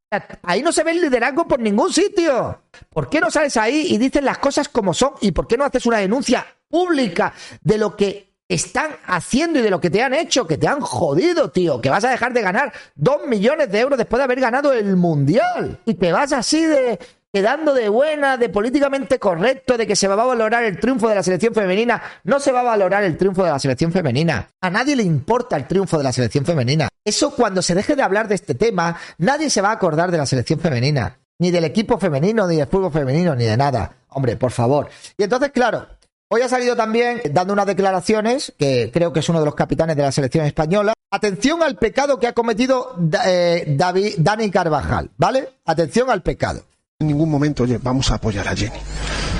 Ahí 0.42 0.60
no 0.60 0.72
se 0.72 0.84
ve 0.84 0.90
el 0.90 1.00
liderazgo 1.00 1.48
por 1.48 1.58
ningún 1.58 1.90
sitio. 1.90 2.60
¿Por 2.90 3.08
qué 3.08 3.18
no 3.18 3.30
sales 3.30 3.56
ahí 3.56 3.86
y 3.88 3.96
dices 3.96 4.22
las 4.22 4.36
cosas 4.36 4.68
como 4.68 4.92
son? 4.92 5.12
¿Y 5.22 5.32
por 5.32 5.46
qué 5.46 5.56
no 5.56 5.64
haces 5.64 5.86
una 5.86 5.96
denuncia 5.96 6.44
pública 6.68 7.32
de 7.62 7.78
lo 7.78 7.96
que 7.96 8.34
están 8.46 8.90
haciendo 9.06 9.58
y 9.58 9.62
de 9.62 9.70
lo 9.70 9.80
que 9.80 9.88
te 9.88 10.02
han 10.02 10.12
hecho? 10.12 10.46
Que 10.46 10.58
te 10.58 10.68
han 10.68 10.80
jodido, 10.80 11.50
tío. 11.50 11.80
Que 11.80 11.88
vas 11.88 12.04
a 12.04 12.10
dejar 12.10 12.34
de 12.34 12.42
ganar 12.42 12.74
dos 12.94 13.26
millones 13.26 13.72
de 13.72 13.80
euros 13.80 13.96
después 13.96 14.18
de 14.18 14.24
haber 14.24 14.40
ganado 14.40 14.74
el 14.74 14.96
Mundial. 14.96 15.80
Y 15.86 15.94
te 15.94 16.12
vas 16.12 16.34
así 16.34 16.62
de 16.62 16.98
quedando 17.32 17.72
de 17.72 17.88
buena, 17.88 18.36
de 18.36 18.50
políticamente 18.50 19.18
correcto, 19.18 19.78
de 19.78 19.86
que 19.86 19.96
se 19.96 20.06
va 20.06 20.22
a 20.22 20.26
valorar 20.26 20.64
el 20.64 20.78
triunfo 20.78 21.08
de 21.08 21.14
la 21.14 21.22
selección 21.22 21.54
femenina. 21.54 22.02
No 22.24 22.38
se 22.38 22.52
va 22.52 22.60
a 22.60 22.64
valorar 22.64 23.04
el 23.04 23.16
triunfo 23.16 23.42
de 23.42 23.50
la 23.50 23.58
selección 23.58 23.90
femenina. 23.90 24.50
A 24.60 24.68
nadie 24.68 24.94
le 24.94 25.02
importa 25.02 25.56
el 25.56 25.66
triunfo 25.66 25.96
de 25.96 26.04
la 26.04 26.12
selección 26.12 26.44
femenina. 26.44 26.88
Eso 27.02 27.34
cuando 27.34 27.62
se 27.62 27.74
deje 27.74 27.96
de 27.96 28.02
hablar 28.02 28.28
de 28.28 28.34
este 28.34 28.54
tema, 28.54 28.98
nadie 29.16 29.48
se 29.48 29.62
va 29.62 29.70
a 29.70 29.72
acordar 29.72 30.10
de 30.10 30.18
la 30.18 30.26
selección 30.26 30.60
femenina. 30.60 31.18
Ni 31.38 31.50
del 31.50 31.64
equipo 31.64 31.98
femenino, 31.98 32.46
ni 32.46 32.56
del 32.56 32.66
fútbol 32.66 32.92
femenino, 32.92 33.34
ni 33.34 33.44
de 33.44 33.56
nada. 33.56 33.96
Hombre, 34.10 34.36
por 34.36 34.52
favor. 34.52 34.90
Y 35.16 35.22
entonces, 35.22 35.50
claro, 35.52 35.88
hoy 36.28 36.42
ha 36.42 36.48
salido 36.48 36.76
también 36.76 37.22
dando 37.30 37.54
unas 37.54 37.66
declaraciones, 37.66 38.52
que 38.58 38.90
creo 38.92 39.12
que 39.12 39.20
es 39.20 39.28
uno 39.30 39.40
de 39.40 39.46
los 39.46 39.54
capitanes 39.54 39.96
de 39.96 40.02
la 40.02 40.12
selección 40.12 40.44
española. 40.44 40.92
Atención 41.10 41.62
al 41.62 41.76
pecado 41.76 42.20
que 42.20 42.26
ha 42.26 42.32
cometido 42.34 42.94
eh, 43.26 43.64
David, 43.68 44.16
Dani 44.18 44.50
Carvajal, 44.50 45.10
¿vale? 45.16 45.48
Atención 45.64 46.10
al 46.10 46.22
pecado 46.22 46.62
en 47.02 47.08
ningún 47.08 47.30
momento, 47.30 47.64
oye, 47.64 47.78
vamos 47.78 48.10
a 48.10 48.14
apoyar 48.14 48.48
a 48.48 48.56
Jenny. 48.56 48.78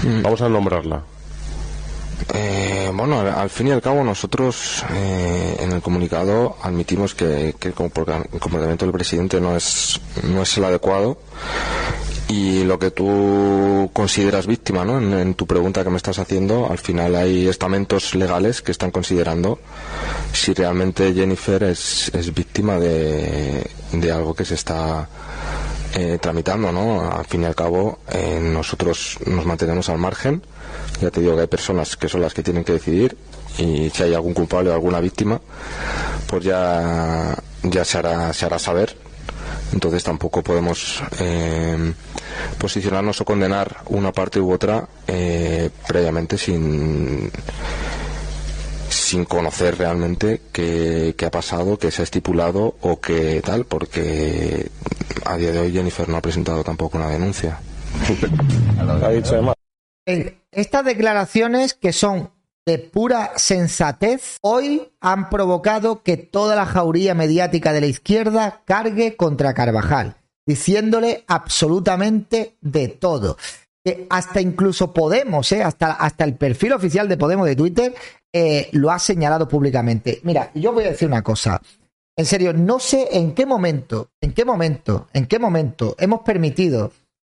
Mm. 0.05 0.23
Vamos 0.23 0.43
a 0.43 0.49
nombrarla. 0.49 1.03
Eh, 2.33 2.91
bueno, 2.95 3.21
al, 3.21 3.51
fin 3.51 3.69
y 3.69 3.71
al 3.73 3.83
cabo 3.83 4.05
nosotros 4.05 4.85
eh, 4.93 5.57
en 5.61 5.73
el 5.73 5.83
comunicado 5.83 6.57
admitimos 6.63 7.15
que, 7.15 7.55
el 7.61 7.75
comportamiento 7.75 8.85
del 8.85 8.93
presidente 8.93 9.41
no 9.41 9.57
es, 9.57 10.01
no 10.23 10.43
es 10.43 10.57
el 10.57 10.65
adecuado 10.65 11.19
y 12.29 12.65
lo 12.65 12.79
que 12.79 12.91
tú 12.91 13.91
consideras 13.93 14.47
víctima, 14.47 14.85
¿no? 14.85 14.99
En, 15.19 15.35
tu 15.35 15.47
pregunta 15.47 15.85
que 15.85 15.91
me 15.91 15.97
estás 15.97 16.19
haciendo, 16.19 16.71
al 16.71 16.79
final 16.79 17.17
hay 17.17 17.49
estamentos 17.49 18.15
legales 18.15 18.63
que 18.63 18.73
están 18.73 18.91
considerando 18.91 19.59
si 20.33 20.55
realmente 20.55 21.13
Jennifer 21.13 21.63
es, 21.65 22.11
es 22.15 22.33
víctima 22.33 22.79
de, 22.79 23.67
de 23.93 24.13
algo 24.13 24.35
que 24.35 24.45
se 24.45 24.55
está 24.55 25.09
eh, 25.95 26.19
tramitando, 26.21 26.73
¿no? 26.73 27.11
Al 27.11 27.25
fin 27.27 27.43
y 27.43 27.45
al 27.45 27.55
cabo, 27.55 27.99
eh, 28.11 28.41
nosotros 28.41 29.19
nos 29.27 29.45
mantenemos 29.45 29.89
al 29.89 29.99
margen. 29.99 30.43
Ya 31.01 31.11
te 31.11 31.21
digo 31.21 31.35
que 31.35 31.43
hay 31.43 31.47
personas 31.47 31.97
que 31.97 32.09
son 32.09 32.21
las 32.23 32.33
que 32.35 32.43
tienen 32.43 32.65
que 32.65 32.73
decidir 32.73 33.17
y 33.59 33.91
si 33.91 34.03
hay 34.03 34.15
algún 34.15 34.33
culpable 34.33 34.71
o 34.71 34.73
alguna 34.73 35.01
víctima, 35.01 35.41
pues 36.27 36.45
ya, 36.45 37.37
ya 37.63 37.85
se, 37.85 37.99
hará, 37.99 38.33
se 38.33 38.47
hará 38.47 38.59
saber. 38.59 38.97
Entonces 39.73 40.03
tampoco 40.03 40.43
podemos 40.43 41.03
eh, 41.19 41.93
posicionarnos 42.59 43.21
o 43.21 43.25
condenar 43.25 43.79
una 43.87 44.13
parte 44.13 44.41
u 44.41 44.53
otra 44.53 44.89
previamente 45.87 46.39
sin 46.39 47.31
sin 49.13 49.27
conocer 49.27 49.77
realmente 49.77 50.41
qué, 50.53 51.15
qué, 51.19 51.27
ha 51.27 51.31
pasado, 51.31 51.79
qué 51.79 51.91
se 51.91 52.01
ha 52.01 52.05
estipulado 52.05 52.77
o 52.81 52.99
qué 52.99 53.43
tal, 53.45 53.67
porque 53.67 54.71
a 55.27 55.37
día 55.37 55.53
de 55.53 55.59
hoy 55.59 55.71
Jennifer 55.71 56.09
no 56.09 56.17
ha 56.17 56.23
presentado 56.23 56.65
tampoco 56.65 56.97
una 56.97 57.11
denuncia. 57.11 57.61
Eh, 60.07 60.39
estas 60.51 60.85
declaraciones 60.87 61.75
que 61.75 61.93
son 61.93 62.31
de 62.65 62.79
pura 62.79 63.33
sensatez, 63.37 64.39
hoy 64.41 64.91
han 65.03 65.29
provocado 65.29 66.03
que 66.03 66.17
toda 66.17 66.57
la 66.57 66.65
jauría 66.65 67.13
mediática 67.13 67.75
de 67.75 67.83
la 67.83 67.89
izquierda 67.89 68.63
cargue 68.65 69.17
contra 69.17 69.53
Carvajal, 69.53 70.17
diciéndole 70.47 71.25
absolutamente 71.29 72.57
de 72.63 72.89
todo. 72.89 73.37
Que 73.85 74.07
hasta 74.11 74.41
incluso 74.41 74.93
Podemos, 74.93 75.51
eh, 75.53 75.63
hasta, 75.63 75.93
hasta 75.93 76.25
el 76.25 76.35
perfil 76.35 76.73
oficial 76.73 77.09
de 77.09 77.17
Podemos 77.17 77.47
de 77.47 77.57
Twitter, 77.57 77.95
eh, 78.33 78.69
lo 78.73 78.91
ha 78.91 78.99
señalado 78.99 79.49
públicamente. 79.49 80.21
Mira, 80.23 80.51
yo 80.55 80.73
voy 80.73 80.85
a 80.85 80.91
decir 80.91 81.09
una 81.09 81.23
cosa. 81.23 81.61
En 82.17 82.27
serio, 82.27 82.53
no 82.53 82.79
sé 82.79 83.09
en 83.13 83.35
qué 83.35 83.47
momento, 83.47 84.11
en 84.21 84.33
qué 84.33 84.45
momento, 84.45 85.09
en 85.13 85.27
qué 85.27 85.39
momento 85.39 85.97
hemos 85.99 86.21
permitido 86.21 86.93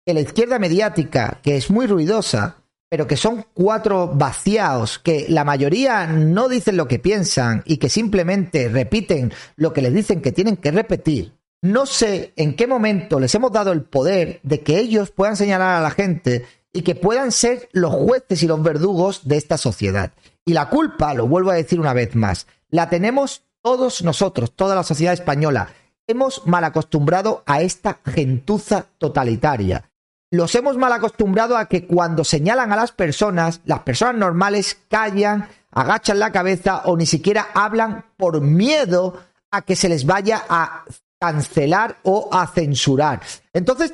que 0.06 0.14
la 0.14 0.22
izquierda 0.22 0.60
mediática, 0.60 1.40
que 1.44 1.56
es 1.56 1.70
muy 1.70 1.88
ruidosa, 1.88 2.58
pero 2.90 3.08
que 3.08 3.18
son 3.18 3.46
cuatro 3.54 4.08
vaciados, 4.08 5.00
que 5.00 5.26
la 5.30 5.44
mayoría 5.44 6.06
no 6.06 6.48
dicen 6.48 6.78
lo 6.78 6.88
que 6.88 7.00
piensan 7.00 7.64
y 7.66 7.78
que 7.78 7.90
simplemente 7.90 8.70
repiten 8.70 9.32
lo 9.56 9.74
que 9.74 9.82
les 9.82 9.94
dicen 9.94 10.22
que 10.22 10.32
tienen 10.32 10.58
que 10.58 10.72
repetir. 10.72 11.34
No 11.64 11.86
sé 11.86 12.34
en 12.36 12.58
qué 12.58 12.68
momento 12.68 13.22
les 13.22 13.34
hemos 13.36 13.50
dado 13.54 13.72
el 13.72 13.84
poder 13.84 14.42
de 14.44 14.60
que 14.60 14.80
ellos 14.80 15.12
puedan 15.12 15.38
señalar 15.38 15.78
a 15.78 15.82
la 15.82 15.92
gente 15.92 16.46
y 16.74 16.82
que 16.82 16.94
puedan 16.94 17.32
ser 17.32 17.70
los 17.72 17.94
jueces 17.94 18.44
y 18.44 18.48
los 18.48 18.62
verdugos 18.62 19.30
de 19.30 19.38
esta 19.38 19.58
sociedad. 19.58 20.12
Y 20.44 20.52
la 20.52 20.68
culpa, 20.68 21.14
lo 21.14 21.26
vuelvo 21.26 21.52
a 21.52 21.56
decir 21.56 21.80
una 21.80 21.94
vez 21.94 22.18
más, 22.18 22.48
la 22.70 22.90
tenemos 22.90 23.44
todos 23.62 24.04
nosotros, 24.04 24.52
toda 24.52 24.76
la 24.76 24.84
sociedad 24.84 25.14
española, 25.14 25.70
hemos 26.06 26.46
mal 26.46 26.66
acostumbrado 26.66 27.44
a 27.46 27.62
esta 27.62 28.00
gentuza 28.06 28.88
totalitaria. 28.98 29.90
Los 30.32 30.56
hemos 30.56 30.76
mal 30.76 30.92
acostumbrado 30.92 31.56
a 31.56 31.70
que 31.70 31.88
cuando 31.88 32.26
señalan 32.26 32.74
a 32.74 32.76
las 32.76 32.92
personas, 32.92 33.62
las 33.64 33.80
personas 33.84 34.16
normales 34.16 34.80
callan, 34.90 35.48
agachan 35.72 36.20
la 36.20 36.34
cabeza 36.34 36.82
o 36.88 36.98
ni 36.98 37.06
siquiera 37.06 37.48
hablan 37.54 38.04
por 38.18 38.42
miedo 38.42 39.18
a 39.50 39.62
que 39.62 39.78
se 39.78 39.88
les 39.88 40.06
vaya 40.06 40.44
a 40.50 40.84
cancelar 41.24 42.00
o 42.04 42.28
a 42.34 42.46
censurar. 42.48 43.22
Entonces, 43.54 43.94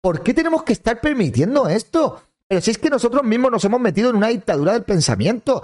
¿por 0.00 0.22
qué 0.22 0.32
tenemos 0.32 0.62
que 0.62 0.72
estar 0.72 0.98
permitiendo 0.98 1.68
esto? 1.68 2.22
Pero 2.48 2.62
si 2.62 2.70
es 2.70 2.78
que 2.78 2.88
nosotros 2.88 3.22
mismos 3.22 3.50
nos 3.50 3.64
hemos 3.66 3.82
metido 3.82 4.08
en 4.08 4.16
una 4.16 4.28
dictadura 4.28 4.72
del 4.72 4.84
pensamiento, 4.84 5.62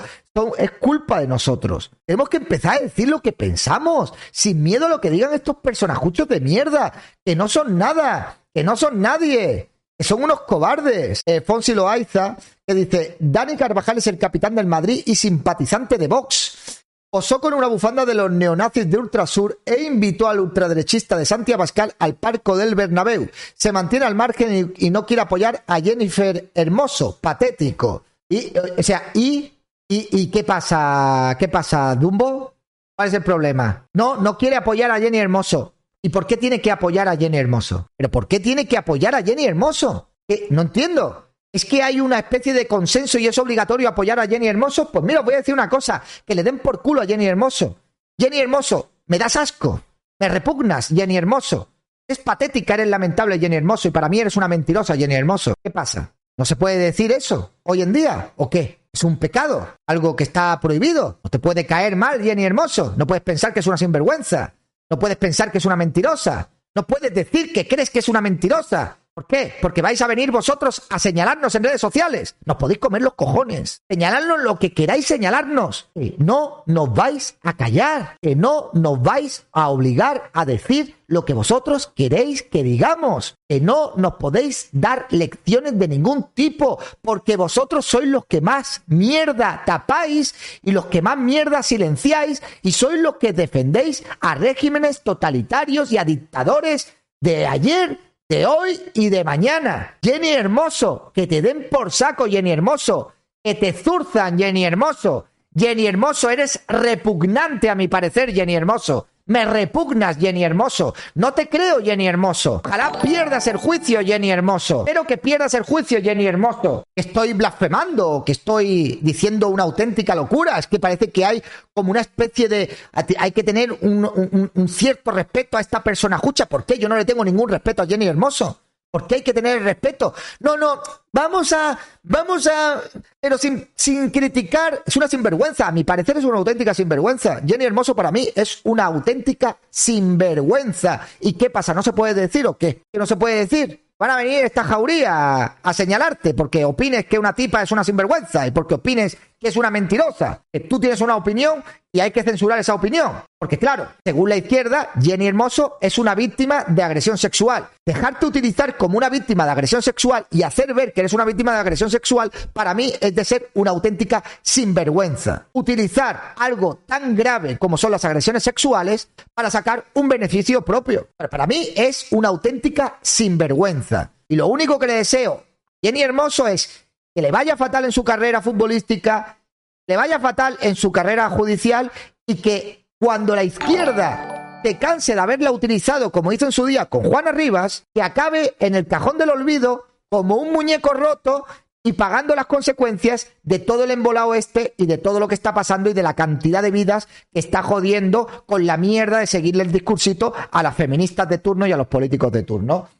es 0.58 0.70
culpa 0.72 1.20
de 1.20 1.26
nosotros. 1.26 1.90
Tenemos 2.04 2.28
que 2.28 2.36
empezar 2.36 2.76
a 2.76 2.80
decir 2.80 3.08
lo 3.08 3.22
que 3.22 3.32
pensamos, 3.32 4.12
sin 4.30 4.62
miedo 4.62 4.84
a 4.84 4.90
lo 4.90 5.00
que 5.00 5.10
digan 5.10 5.32
estos 5.32 5.56
personajuchos 5.56 6.28
de 6.28 6.40
mierda, 6.40 6.92
que 7.24 7.34
no 7.34 7.48
son 7.48 7.78
nada, 7.78 8.42
que 8.52 8.62
no 8.62 8.76
son 8.76 9.00
nadie, 9.00 9.70
que 9.96 10.04
son 10.04 10.22
unos 10.22 10.42
cobardes. 10.42 11.22
Eh, 11.24 11.40
Fonsi 11.40 11.74
Loaiza, 11.74 12.36
que 12.66 12.74
dice, 12.74 13.16
Dani 13.18 13.56
Carvajal 13.56 13.96
es 13.96 14.06
el 14.06 14.18
capitán 14.18 14.54
del 14.54 14.66
Madrid 14.66 15.02
y 15.06 15.14
simpatizante 15.14 15.96
de 15.96 16.08
Vox. 16.08 16.75
Posó 17.10 17.40
con 17.40 17.54
una 17.54 17.68
bufanda 17.68 18.04
de 18.04 18.14
los 18.14 18.30
neonazis 18.30 18.90
de 18.90 18.98
Ultrasur 18.98 19.60
e 19.64 19.82
invitó 19.84 20.28
al 20.28 20.40
ultraderechista 20.40 21.16
de 21.16 21.24
Santiago 21.24 21.64
al 21.98 22.14
parco 22.16 22.56
del 22.56 22.74
Bernabéu. 22.74 23.28
Se 23.54 23.72
mantiene 23.72 24.04
al 24.04 24.14
margen 24.14 24.74
y, 24.76 24.90
no 24.90 25.06
quiere 25.06 25.22
apoyar 25.22 25.62
a 25.66 25.80
Jennifer 25.80 26.50
Hermoso, 26.54 27.18
patético. 27.20 28.04
Y, 28.28 28.52
o 28.76 28.82
sea, 28.82 29.10
y, 29.14 29.52
y, 29.88 30.26
qué 30.30 30.42
pasa? 30.42 31.36
¿Qué 31.38 31.48
pasa, 31.48 31.94
Dumbo? 31.94 32.54
¿Cuál 32.96 33.08
es 33.08 33.14
el 33.14 33.22
problema? 33.22 33.86
No, 33.94 34.16
no 34.16 34.36
quiere 34.36 34.56
apoyar 34.56 34.90
a 34.90 34.98
Jenny 34.98 35.18
Hermoso. 35.18 35.74
¿Y 36.02 36.08
por 36.08 36.26
qué 36.26 36.36
tiene 36.36 36.60
que 36.60 36.70
apoyar 36.70 37.08
a 37.08 37.16
Jenny 37.16 37.38
Hermoso? 37.38 37.88
¿Pero 37.96 38.10
por 38.10 38.26
qué 38.26 38.40
tiene 38.40 38.66
que 38.66 38.76
apoyar 38.76 39.14
a 39.14 39.22
Jenny 39.22 39.44
Hermoso? 39.44 40.10
No 40.50 40.62
entiendo 40.62 41.25
es 41.56 41.64
que 41.64 41.82
hay 41.82 42.00
una 42.00 42.18
especie 42.18 42.52
de 42.52 42.66
consenso 42.66 43.18
y 43.18 43.26
es 43.26 43.38
obligatorio 43.38 43.88
apoyar 43.88 44.20
a 44.20 44.26
Jenny 44.26 44.46
Hermoso, 44.46 44.92
pues 44.92 45.02
mira, 45.02 45.20
os 45.20 45.24
voy 45.24 45.34
a 45.34 45.38
decir 45.38 45.54
una 45.54 45.70
cosa, 45.70 46.02
que 46.26 46.34
le 46.34 46.42
den 46.42 46.58
por 46.58 46.82
culo 46.82 47.00
a 47.00 47.06
Jenny 47.06 47.26
Hermoso. 47.26 47.78
Jenny 48.18 48.38
Hermoso, 48.38 48.90
me 49.06 49.18
das 49.18 49.36
asco, 49.36 49.80
me 50.20 50.28
repugnas, 50.28 50.88
Jenny 50.88 51.16
Hermoso. 51.16 51.70
Es 52.06 52.18
patética, 52.18 52.74
eres 52.74 52.88
lamentable, 52.88 53.38
Jenny 53.38 53.56
Hermoso, 53.56 53.88
y 53.88 53.90
para 53.90 54.10
mí 54.10 54.20
eres 54.20 54.36
una 54.36 54.48
mentirosa, 54.48 54.96
Jenny 54.96 55.14
Hermoso. 55.14 55.54
¿Qué 55.62 55.70
pasa? 55.70 56.12
¿No 56.36 56.44
se 56.44 56.56
puede 56.56 56.76
decir 56.76 57.10
eso 57.10 57.54
hoy 57.62 57.80
en 57.80 57.94
día? 57.94 58.32
¿O 58.36 58.50
qué? 58.50 58.80
¿Es 58.92 59.02
un 59.02 59.16
pecado? 59.16 59.76
¿Algo 59.86 60.14
que 60.14 60.24
está 60.24 60.60
prohibido? 60.60 61.20
¿No 61.24 61.30
te 61.30 61.38
puede 61.38 61.64
caer 61.64 61.96
mal, 61.96 62.22
Jenny 62.22 62.44
Hermoso? 62.44 62.92
¿No 62.98 63.06
puedes 63.06 63.24
pensar 63.24 63.54
que 63.54 63.60
es 63.60 63.66
una 63.66 63.78
sinvergüenza? 63.78 64.52
¿No 64.90 64.98
puedes 64.98 65.16
pensar 65.16 65.50
que 65.50 65.56
es 65.56 65.64
una 65.64 65.76
mentirosa? 65.76 66.50
¿No 66.74 66.86
puedes 66.86 67.14
decir 67.14 67.50
que 67.50 67.66
crees 67.66 67.88
que 67.88 68.00
es 68.00 68.10
una 68.10 68.20
mentirosa? 68.20 68.98
¿Por 69.16 69.26
qué? 69.26 69.54
Porque 69.62 69.80
vais 69.80 70.02
a 70.02 70.06
venir 70.06 70.30
vosotros 70.30 70.82
a 70.90 70.98
señalarnos 70.98 71.54
en 71.54 71.64
redes 71.64 71.80
sociales. 71.80 72.36
Nos 72.44 72.58
podéis 72.58 72.80
comer 72.80 73.00
los 73.00 73.14
cojones. 73.14 73.80
Señalarnos 73.88 74.42
lo 74.42 74.58
que 74.58 74.74
queráis 74.74 75.06
señalarnos. 75.06 75.88
no 76.18 76.62
nos 76.66 76.92
vais 76.92 77.38
a 77.42 77.56
callar. 77.56 78.18
Que 78.20 78.36
no 78.36 78.68
nos 78.74 79.00
vais 79.00 79.46
a 79.52 79.70
obligar 79.70 80.30
a 80.34 80.44
decir 80.44 80.96
lo 81.06 81.24
que 81.24 81.32
vosotros 81.32 81.90
queréis 81.96 82.42
que 82.42 82.62
digamos. 82.62 83.36
Que 83.48 83.58
no 83.58 83.94
nos 83.96 84.16
podéis 84.16 84.68
dar 84.72 85.06
lecciones 85.08 85.78
de 85.78 85.88
ningún 85.88 86.34
tipo. 86.34 86.78
Porque 87.00 87.38
vosotros 87.38 87.86
sois 87.86 88.06
los 88.06 88.26
que 88.26 88.42
más 88.42 88.82
mierda 88.86 89.62
tapáis 89.64 90.34
y 90.62 90.72
los 90.72 90.86
que 90.86 91.00
más 91.00 91.16
mierda 91.16 91.62
silenciáis 91.62 92.42
y 92.60 92.72
sois 92.72 93.00
los 93.00 93.16
que 93.16 93.32
defendéis 93.32 94.04
a 94.20 94.34
regímenes 94.34 95.02
totalitarios 95.02 95.90
y 95.90 95.96
a 95.96 96.04
dictadores 96.04 96.92
de 97.18 97.46
ayer 97.46 98.05
de 98.28 98.46
hoy 98.46 98.80
y 98.94 99.08
de 99.08 99.24
mañana. 99.24 99.98
Jenny 100.02 100.30
Hermoso, 100.30 101.12
que 101.14 101.26
te 101.26 101.42
den 101.42 101.68
por 101.70 101.92
saco, 101.92 102.26
Jenny 102.26 102.50
Hermoso, 102.50 103.12
que 103.42 103.54
te 103.54 103.72
zurzan, 103.72 104.38
Jenny 104.38 104.64
Hermoso. 104.64 105.26
Jenny 105.54 105.86
Hermoso, 105.86 106.28
eres 106.28 106.62
repugnante 106.68 107.70
a 107.70 107.74
mi 107.74 107.88
parecer, 107.88 108.32
Jenny 108.32 108.54
Hermoso. 108.54 109.06
Me 109.26 109.44
repugnas, 109.44 110.18
Jenny 110.18 110.44
Hermoso. 110.44 110.94
No 111.14 111.32
te 111.34 111.48
creo, 111.48 111.82
Jenny 111.82 112.06
Hermoso. 112.06 112.62
Ojalá 112.64 112.92
pierdas 113.02 113.46
el 113.48 113.56
juicio, 113.56 114.00
Jenny 114.00 114.30
Hermoso. 114.30 114.80
Espero 114.80 115.04
que 115.04 115.18
pierdas 115.18 115.52
el 115.54 115.64
juicio, 115.64 116.00
Jenny 116.00 116.26
Hermoso. 116.26 116.84
Estoy 116.94 117.32
blasfemando, 117.32 118.22
que 118.24 118.32
estoy 118.32 119.00
diciendo 119.02 119.48
una 119.48 119.64
auténtica 119.64 120.14
locura. 120.14 120.58
Es 120.58 120.68
que 120.68 120.78
parece 120.78 121.10
que 121.10 121.24
hay 121.24 121.42
como 121.74 121.90
una 121.90 122.02
especie 122.02 122.48
de... 122.48 122.70
Hay 123.18 123.32
que 123.32 123.42
tener 123.42 123.72
un, 123.72 124.50
un 124.54 124.68
cierto 124.68 125.10
respeto 125.10 125.56
a 125.56 125.60
esta 125.60 125.82
persona. 125.82 126.16
Escucha, 126.16 126.46
¿por 126.46 126.64
qué? 126.64 126.78
Yo 126.78 126.88
no 126.88 126.96
le 126.96 127.04
tengo 127.04 127.24
ningún 127.24 127.48
respeto 127.48 127.82
a 127.82 127.86
Jenny 127.86 128.06
Hermoso. 128.06 128.60
Porque 128.90 129.16
hay 129.16 129.22
que 129.22 129.34
tener 129.34 129.62
respeto. 129.62 130.14
No, 130.40 130.56
no, 130.56 130.80
vamos 131.12 131.52
a, 131.52 131.78
vamos 132.02 132.46
a, 132.46 132.80
pero 133.20 133.36
sin, 133.36 133.68
sin 133.74 134.10
criticar, 134.10 134.82
es 134.86 134.96
una 134.96 135.08
sinvergüenza. 135.08 135.68
A 135.68 135.72
mi 135.72 135.84
parecer 135.84 136.16
es 136.16 136.24
una 136.24 136.38
auténtica 136.38 136.72
sinvergüenza. 136.72 137.40
Jenny 137.46 137.64
Hermoso 137.64 137.94
para 137.94 138.10
mí 138.10 138.28
es 138.34 138.60
una 138.64 138.84
auténtica 138.84 139.58
sinvergüenza. 139.68 141.06
¿Y 141.20 141.34
qué 141.34 141.50
pasa? 141.50 141.74
¿No 141.74 141.82
se 141.82 141.92
puede 141.92 142.14
decir 142.14 142.46
o 142.46 142.56
qué? 142.56 142.82
¿Qué 142.90 142.98
no 142.98 143.06
se 143.06 143.16
puede 143.16 143.46
decir? 143.46 143.86
Van 143.98 144.10
a 144.10 144.16
venir 144.16 144.44
esta 144.44 144.62
jauría 144.62 145.56
a, 145.62 145.72
señalarte 145.72 146.34
porque 146.34 146.66
opines 146.66 147.06
que 147.06 147.18
una 147.18 147.32
tipa 147.32 147.62
es 147.62 147.72
una 147.72 147.82
sinvergüenza 147.82 148.46
y 148.46 148.50
porque 148.50 148.74
opines 148.74 149.16
que 149.40 149.48
es 149.48 149.56
una 149.56 149.70
mentirosa. 149.70 150.42
Que 150.52 150.60
tú 150.60 150.80
tienes 150.80 151.00
una 151.00 151.16
opinión 151.16 151.62
y 151.92 152.00
hay 152.00 152.10
que 152.10 152.22
censurar 152.22 152.58
esa 152.58 152.74
opinión. 152.74 153.12
Porque 153.38 153.58
claro, 153.58 153.88
según 154.04 154.28
la 154.28 154.36
izquierda, 154.36 154.90
Jenny 155.00 155.26
Hermoso 155.26 155.78
es 155.80 155.98
una 155.98 156.14
víctima 156.14 156.64
de 156.68 156.82
agresión 156.82 157.18
sexual. 157.18 157.68
Dejarte 157.84 158.26
utilizar 158.26 158.76
como 158.76 158.98
una 158.98 159.08
víctima 159.08 159.44
de 159.44 159.50
agresión 159.50 159.82
sexual 159.82 160.26
y 160.30 160.42
hacer 160.42 160.74
ver 160.74 160.92
que 160.92 161.00
eres 161.00 161.12
una 161.12 161.24
víctima 161.24 161.52
de 161.52 161.60
agresión 161.60 161.90
sexual, 161.90 162.30
para 162.52 162.74
mí 162.74 162.92
es 163.00 163.14
de 163.14 163.24
ser 163.24 163.50
una 163.54 163.70
auténtica 163.70 164.22
sinvergüenza. 164.42 165.48
Utilizar 165.52 166.34
algo 166.38 166.80
tan 166.86 167.14
grave 167.14 167.58
como 167.58 167.76
son 167.76 167.92
las 167.92 168.04
agresiones 168.04 168.42
sexuales 168.42 169.08
para 169.34 169.50
sacar 169.50 169.84
un 169.94 170.08
beneficio 170.08 170.62
propio. 170.62 171.08
Para 171.16 171.46
mí 171.46 171.70
es 171.76 172.06
una 172.10 172.28
auténtica 172.28 172.98
sinvergüenza. 173.00 174.12
Y 174.28 174.36
lo 174.36 174.48
único 174.48 174.78
que 174.78 174.86
le 174.86 174.94
deseo 174.94 175.46
Jenny 175.82 176.02
Hermoso 176.02 176.48
es 176.48 176.85
que 177.16 177.22
le 177.22 177.30
vaya 177.30 177.56
fatal 177.56 177.86
en 177.86 177.92
su 177.92 178.04
carrera 178.04 178.42
futbolística, 178.42 179.38
le 179.86 179.96
vaya 179.96 180.20
fatal 180.20 180.58
en 180.60 180.76
su 180.76 180.92
carrera 180.92 181.30
judicial 181.30 181.90
y 182.26 182.34
que 182.34 182.84
cuando 183.00 183.34
la 183.34 183.42
izquierda 183.42 184.60
te 184.62 184.76
canse 184.76 185.14
de 185.14 185.20
haberla 185.20 185.50
utilizado 185.50 186.12
como 186.12 186.30
hizo 186.30 186.44
en 186.44 186.52
su 186.52 186.66
día 186.66 186.84
con 186.90 187.04
Juana 187.04 187.32
Rivas, 187.32 187.86
que 187.94 188.02
acabe 188.02 188.54
en 188.58 188.74
el 188.74 188.86
cajón 188.86 189.16
del 189.16 189.30
olvido 189.30 189.86
como 190.10 190.36
un 190.36 190.52
muñeco 190.52 190.92
roto 190.92 191.46
y 191.82 191.94
pagando 191.94 192.34
las 192.34 192.44
consecuencias 192.44 193.28
de 193.42 193.60
todo 193.60 193.84
el 193.84 193.92
embolado 193.92 194.34
este 194.34 194.74
y 194.76 194.84
de 194.84 194.98
todo 194.98 195.18
lo 195.18 195.26
que 195.26 195.36
está 195.36 195.54
pasando 195.54 195.88
y 195.88 195.94
de 195.94 196.02
la 196.02 196.16
cantidad 196.16 196.60
de 196.60 196.70
vidas 196.70 197.08
que 197.32 197.40
está 197.40 197.62
jodiendo 197.62 198.28
con 198.44 198.66
la 198.66 198.76
mierda 198.76 199.20
de 199.20 199.26
seguirle 199.26 199.62
el 199.62 199.72
discursito 199.72 200.34
a 200.50 200.62
las 200.62 200.74
feministas 200.74 201.26
de 201.30 201.38
turno 201.38 201.66
y 201.66 201.72
a 201.72 201.78
los 201.78 201.86
políticos 201.86 202.30
de 202.30 202.42
turno. 202.42 202.90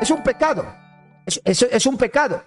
Es 0.00 0.10
un 0.10 0.22
pecado. 0.22 0.64
Es, 1.26 1.42
es 1.44 1.84
un 1.84 1.98
pecado. 1.98 2.42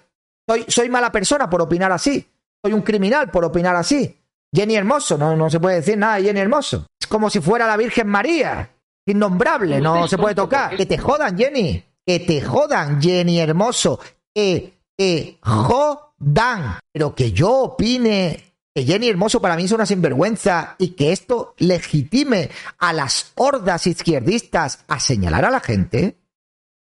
Soy, 0.48 0.66
soy 0.68 0.90
mala 0.90 1.12
persona 1.12 1.50
por 1.50 1.62
opinar 1.62 1.92
así. 1.92 2.26
Soy 2.64 2.74
un 2.74 2.82
criminal 2.82 3.30
por 3.30 3.44
opinar 3.46 3.76
así. 3.76 4.18
Jenny 4.54 4.76
Hermoso, 4.76 5.18
no, 5.18 5.36
no 5.36 5.50
se 5.50 5.60
puede 5.60 5.78
decir 5.78 5.98
nada 5.98 6.16
de 6.16 6.24
Jenny 6.24 6.40
Hermoso. 6.40 6.88
Es 7.00 7.08
como 7.08 7.30
si 7.30 7.40
fuera 7.42 7.68
la 7.68 7.78
Virgen 7.78 8.08
María. 8.08 8.72
Innombrable, 9.06 9.80
no 9.80 10.08
se 10.08 10.18
puede 10.18 10.36
tocar. 10.36 10.76
Que 10.76 10.86
te 10.86 10.98
jodan, 10.98 11.38
Jenny. 11.38 11.84
Que 12.06 12.20
te 12.20 12.42
jodan, 12.42 13.02
Jenny 13.02 13.40
Hermoso. 13.40 14.00
Que 14.34 14.80
te 14.98 15.38
jodan. 15.42 16.80
Pero 16.92 17.14
que 17.14 17.32
yo 17.32 17.52
opine 17.54 18.48
que 18.74 18.84
Jenny 18.84 19.10
Hermoso 19.10 19.42
para 19.42 19.56
mí 19.56 19.64
es 19.64 19.72
una 19.72 19.86
sinvergüenza 19.86 20.76
y 20.78 20.90
que 20.90 21.12
esto 21.12 21.56
legitime 21.58 22.50
a 22.78 22.94
las 22.94 23.32
hordas 23.36 23.88
izquierdistas 23.88 24.84
a 24.88 25.00
señalar 25.00 25.46
a 25.46 25.52
la 25.52 25.60
gente. 25.60 26.18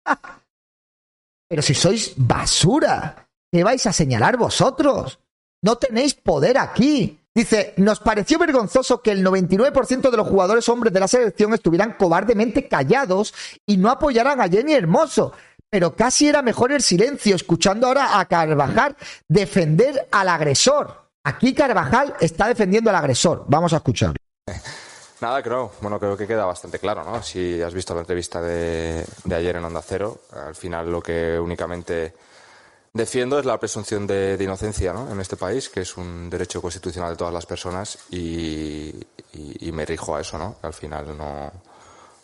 Pero 1.48 1.62
si 1.62 1.74
sois 1.74 2.14
basura, 2.16 3.28
¿qué 3.52 3.64
vais 3.64 3.86
a 3.86 3.92
señalar 3.92 4.36
vosotros? 4.36 5.18
No 5.62 5.76
tenéis 5.76 6.14
poder 6.14 6.58
aquí. 6.58 7.20
Dice, 7.34 7.74
nos 7.76 8.00
pareció 8.00 8.38
vergonzoso 8.38 9.02
que 9.02 9.12
el 9.12 9.24
99% 9.24 10.10
de 10.10 10.16
los 10.16 10.26
jugadores 10.26 10.68
hombres 10.68 10.92
de 10.92 11.00
la 11.00 11.08
selección 11.08 11.54
estuvieran 11.54 11.94
cobardemente 11.98 12.66
callados 12.66 13.32
y 13.66 13.76
no 13.76 13.90
apoyaran 13.90 14.40
a 14.40 14.48
Jenny 14.48 14.72
Hermoso. 14.72 15.32
Pero 15.70 15.94
casi 15.94 16.28
era 16.28 16.42
mejor 16.42 16.72
el 16.72 16.82
silencio, 16.82 17.36
escuchando 17.36 17.86
ahora 17.86 18.18
a 18.18 18.24
Carvajal 18.24 18.96
defender 19.28 20.08
al 20.10 20.28
agresor. 20.28 21.10
Aquí 21.22 21.54
Carvajal 21.54 22.16
está 22.18 22.48
defendiendo 22.48 22.90
al 22.90 22.96
agresor. 22.96 23.44
Vamos 23.46 23.72
a 23.72 23.76
escucharlo. 23.76 24.16
Nada, 25.20 25.42
creo. 25.42 25.70
Bueno, 25.80 26.00
creo 26.00 26.16
que 26.16 26.26
queda 26.26 26.46
bastante 26.46 26.80
claro, 26.80 27.04
¿no? 27.04 27.22
Si 27.22 27.60
has 27.62 27.74
visto 27.74 27.94
la 27.94 28.00
entrevista 28.00 28.40
de, 28.40 29.04
de 29.22 29.34
ayer 29.34 29.54
en 29.54 29.64
Onda 29.64 29.82
Cero, 29.82 30.22
al 30.32 30.56
final 30.56 30.90
lo 30.90 31.00
que 31.02 31.38
únicamente 31.38 32.14
defiendo 32.92 33.38
es 33.38 33.46
la 33.46 33.58
presunción 33.58 34.06
de, 34.06 34.36
inocencia 34.40 34.92
¿no? 34.92 35.10
en 35.10 35.20
este 35.20 35.36
país, 35.36 35.68
que 35.68 35.80
es 35.80 35.96
un 35.96 36.28
derecho 36.28 36.60
constitucional 36.60 37.10
de 37.10 37.16
todas 37.16 37.34
las 37.34 37.46
personas 37.46 37.98
y, 38.10 38.92
me 39.72 39.86
rijo 39.86 40.16
a 40.16 40.20
eso, 40.20 40.36
¿no? 40.36 40.56
Al 40.62 40.74
final 40.74 41.16
no, 41.16 41.50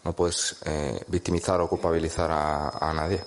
no 0.05 0.13
puedes 0.13 0.57
eh, 0.65 1.01
victimizar 1.07 1.61
o 1.61 1.69
culpabilizar 1.69 2.29
a, 2.31 2.93
nadie. 2.93 3.23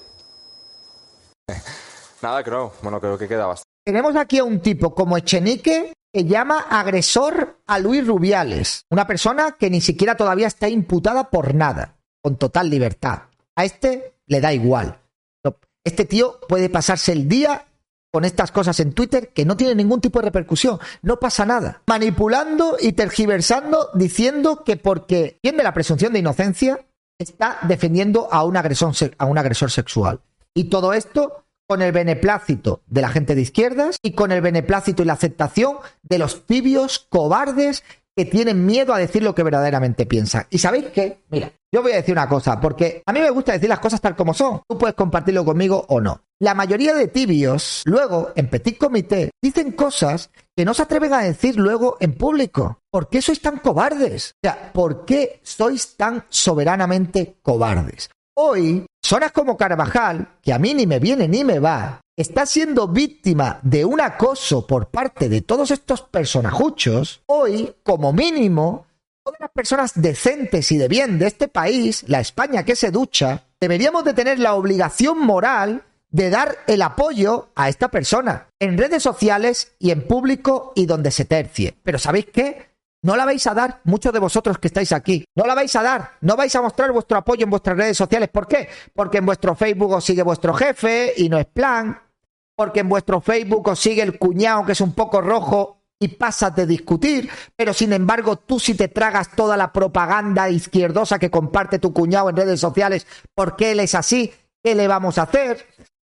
Nada, 2.21 2.43
creo. 2.43 2.73
Bueno, 2.82 2.99
creo 2.99 3.17
que 3.17 3.28
queda 3.28 3.45
bastante. 3.45 3.69
Tenemos 3.86 4.15
aquí 4.17 4.39
a 4.39 4.43
un 4.43 4.60
tipo 4.60 4.93
como 4.93 5.17
Echenique 5.17 5.93
que 6.13 6.25
llama 6.25 6.60
agresor 6.69 7.62
a 7.65 7.80
Luis 7.80 8.06
Rubiales, 8.06 8.84
una 8.89 9.08
persona 9.08 9.56
que 9.58 9.69
ni 9.69 9.80
siquiera 9.80 10.17
todavía 10.17 10.47
está 10.47 10.67
imputada 10.67 11.30
por 11.30 11.56
nada, 11.56 11.97
con 12.21 12.38
total 12.38 12.69
libertad. 12.69 13.23
A 13.56 13.65
este 13.65 14.15
le 14.28 14.41
da 14.41 14.54
igual. 14.54 14.98
Este 15.89 16.06
tío 16.06 16.39
puede 16.47 16.69
pasarse 16.69 17.13
el 17.13 17.28
día 17.28 17.65
con 18.13 18.23
estas 18.23 18.52
cosas 18.52 18.80
en 18.80 18.93
Twitter 18.93 19.30
que 19.30 19.43
no 19.43 19.58
tienen 19.58 19.78
ningún 19.78 20.02
tipo 20.02 20.19
de 20.19 20.25
repercusión. 20.25 20.78
No 21.02 21.19
pasa 21.19 21.47
nada. 21.47 21.82
Manipulando 21.88 22.78
y 22.80 22.91
tergiversando 22.91 23.89
diciendo 23.95 24.63
que 24.63 24.78
porque 24.78 25.39
tiene 25.41 25.63
la 25.63 25.73
presunción 25.73 26.13
de 26.13 26.19
inocencia 26.19 26.86
está 27.17 27.58
defendiendo 27.63 28.32
a 28.32 28.43
un, 28.43 28.56
agresor, 28.56 28.93
a 29.17 29.25
un 29.25 29.39
agresor 29.39 29.71
sexual. 29.71 30.21
Y 30.54 30.65
todo 30.65 30.93
esto 30.93 31.45
con 31.67 31.82
el 31.82 31.91
beneplácito 31.91 32.84
de 32.86 33.02
la 33.02 33.10
gente 33.10 33.34
de 33.34 33.41
izquierdas 33.41 33.97
y 34.04 34.12
con 34.12 34.32
el 34.32 34.41
beneplácito 34.41 35.02
y 35.02 35.08
la 35.08 35.13
aceptación 35.13 35.78
de 36.04 36.19
los 36.19 36.45
tibios 36.45 37.08
cobardes 37.10 37.84
que 38.19 38.25
tienen 38.25 38.65
miedo 38.65 38.93
a 38.93 38.97
decir 38.97 39.23
lo 39.23 39.34
que 39.34 39.43
verdaderamente 39.43 40.05
piensan. 40.05 40.45
¿Y 40.49 40.58
sabéis 40.58 40.88
qué? 40.93 41.23
Mira, 41.29 41.53
yo 41.73 41.82
voy 41.82 41.93
a 41.93 41.95
decir 41.95 42.12
una 42.12 42.27
cosa, 42.27 42.60
porque 42.60 43.01
a 43.05 43.13
mí 43.13 43.21
me 43.21 43.29
gusta 43.29 43.53
decir 43.53 43.69
las 43.69 43.79
cosas 43.79 44.01
tal 44.01 44.13
como 44.13 44.34
son. 44.34 44.60
Tú 44.67 44.77
puedes 44.77 44.93
compartirlo 44.93 45.45
conmigo 45.45 45.86
o 45.88 46.01
no. 46.01 46.19
La 46.41 46.53
mayoría 46.53 46.93
de 46.93 47.08
tibios, 47.08 47.82
luego, 47.86 48.34
en 48.36 48.49
petit 48.49 48.77
comité, 48.77 49.32
dicen 49.41 49.71
cosas 49.71 50.32
que 50.53 50.65
no 50.65 50.73
se 50.73 50.82
atreven 50.82 51.13
a 51.13 51.21
decir 51.21 51.55
luego 51.55 51.95
en 52.01 52.13
público. 52.13 52.82
¿Por 52.91 53.08
qué 53.08 53.21
sois 53.21 53.41
tan 53.41 53.60
cobardes? 53.60 54.32
O 54.32 54.39
sea, 54.43 54.73
¿por 54.73 55.05
qué 55.05 55.39
sois 55.41 55.95
tan 55.95 56.25
soberanamente 56.27 57.38
cobardes? 57.41 58.10
Hoy, 58.36 58.86
zonas 59.10 59.32
como 59.32 59.58
Carvajal, 59.58 60.36
que 60.43 60.54
a 60.54 60.60
mí 60.60 60.76
ni 60.76 60.86
me 60.86 61.00
viene 61.00 61.28
ni 61.28 61.43
me 61.43 61.58
va, 61.58 62.00
está 62.15 62.45
siendo 62.45 62.88
víctima 62.88 63.60
de 63.63 63.84
un 63.84 64.00
acoso 64.00 64.67
por 64.67 64.89
parte 64.89 65.30
de 65.30 65.41
todos 65.41 65.72
estos 65.72 66.04
personajuchos, 66.04 67.24
hoy, 67.26 67.74
como 67.82 68.13
mínimo, 68.13 68.86
todas 69.24 69.39
las 69.39 69.50
personas 69.50 69.93
decentes 69.95 70.72
y 70.72 70.78
de 70.78 70.88
bien 70.88 71.17
de 71.17 71.26
este 71.26 71.48
país, 71.48 72.04
la 72.08 72.19
España 72.19 72.63
que 72.63 72.76
se 72.76 72.91
ducha, 72.91 73.48
deberíamos 73.60 74.04
de 74.04 74.13
tener 74.13 74.38
la 74.38 74.54
obligación 74.54 75.17
moral 75.17 75.86
de 76.12 76.30
dar 76.30 76.58
el 76.67 76.84
apoyo 76.84 77.50
a 77.56 77.67
esta 77.67 77.89
persona 77.89 78.48
en 78.60 78.78
redes 78.78 79.02
sociales 79.02 79.74
y 79.80 79.89
en 79.89 80.08
público 80.08 80.72
y 80.76 80.86
donde 80.86 81.10
se 81.10 81.26
tercie. 81.26 81.76
Pero 81.82 81.98
¿sabéis 81.98 82.28
qué? 82.32 82.68
No 83.01 83.15
la 83.15 83.25
vais 83.25 83.45
a 83.47 83.53
dar, 83.53 83.79
muchos 83.85 84.12
de 84.12 84.19
vosotros 84.19 84.57
que 84.57 84.67
estáis 84.67 84.91
aquí, 84.91 85.23
no 85.35 85.45
la 85.45 85.55
vais 85.55 85.73
a 85.75 85.81
dar, 85.81 86.17
no 86.19 86.35
vais 86.35 86.53
a 86.53 86.62
mostrar 86.62 86.91
vuestro 86.91 87.17
apoyo 87.17 87.45
en 87.45 87.49
vuestras 87.49 87.77
redes 87.77 87.97
sociales. 87.97 88.29
¿Por 88.29 88.47
qué? 88.47 88.67
Porque 88.93 89.19
en 89.19 89.25
vuestro 89.25 89.55
Facebook 89.55 89.93
os 89.93 90.03
sigue 90.03 90.21
vuestro 90.21 90.53
jefe 90.53 91.13
y 91.15 91.29
no 91.29 91.38
es 91.38 91.45
plan, 91.45 91.97
porque 92.57 92.81
en 92.81 92.89
vuestro 92.89 93.21
Facebook 93.21 93.69
os 93.69 93.79
sigue 93.79 94.01
el 94.01 94.19
cuñado 94.19 94.65
que 94.65 94.73
es 94.73 94.81
un 94.81 94.93
poco 94.93 95.21
rojo 95.21 95.79
y 95.97 96.09
pasas 96.09 96.53
de 96.55 96.65
discutir, 96.65 97.29
pero 97.55 97.73
sin 97.73 97.93
embargo 97.93 98.38
tú 98.38 98.59
si 98.59 98.73
te 98.73 98.88
tragas 98.89 99.31
toda 99.35 99.55
la 99.55 99.71
propaganda 99.71 100.49
izquierdosa 100.49 101.19
que 101.19 101.29
comparte 101.29 101.79
tu 101.79 101.93
cuñado 101.93 102.29
en 102.29 102.38
redes 102.38 102.59
sociales 102.59 103.05
porque 103.33 103.71
él 103.71 103.81
es 103.81 103.95
así, 103.95 104.33
¿qué 104.63 104.75
le 104.75 104.88
vamos 104.88 105.17
a 105.17 105.23
hacer? 105.23 105.65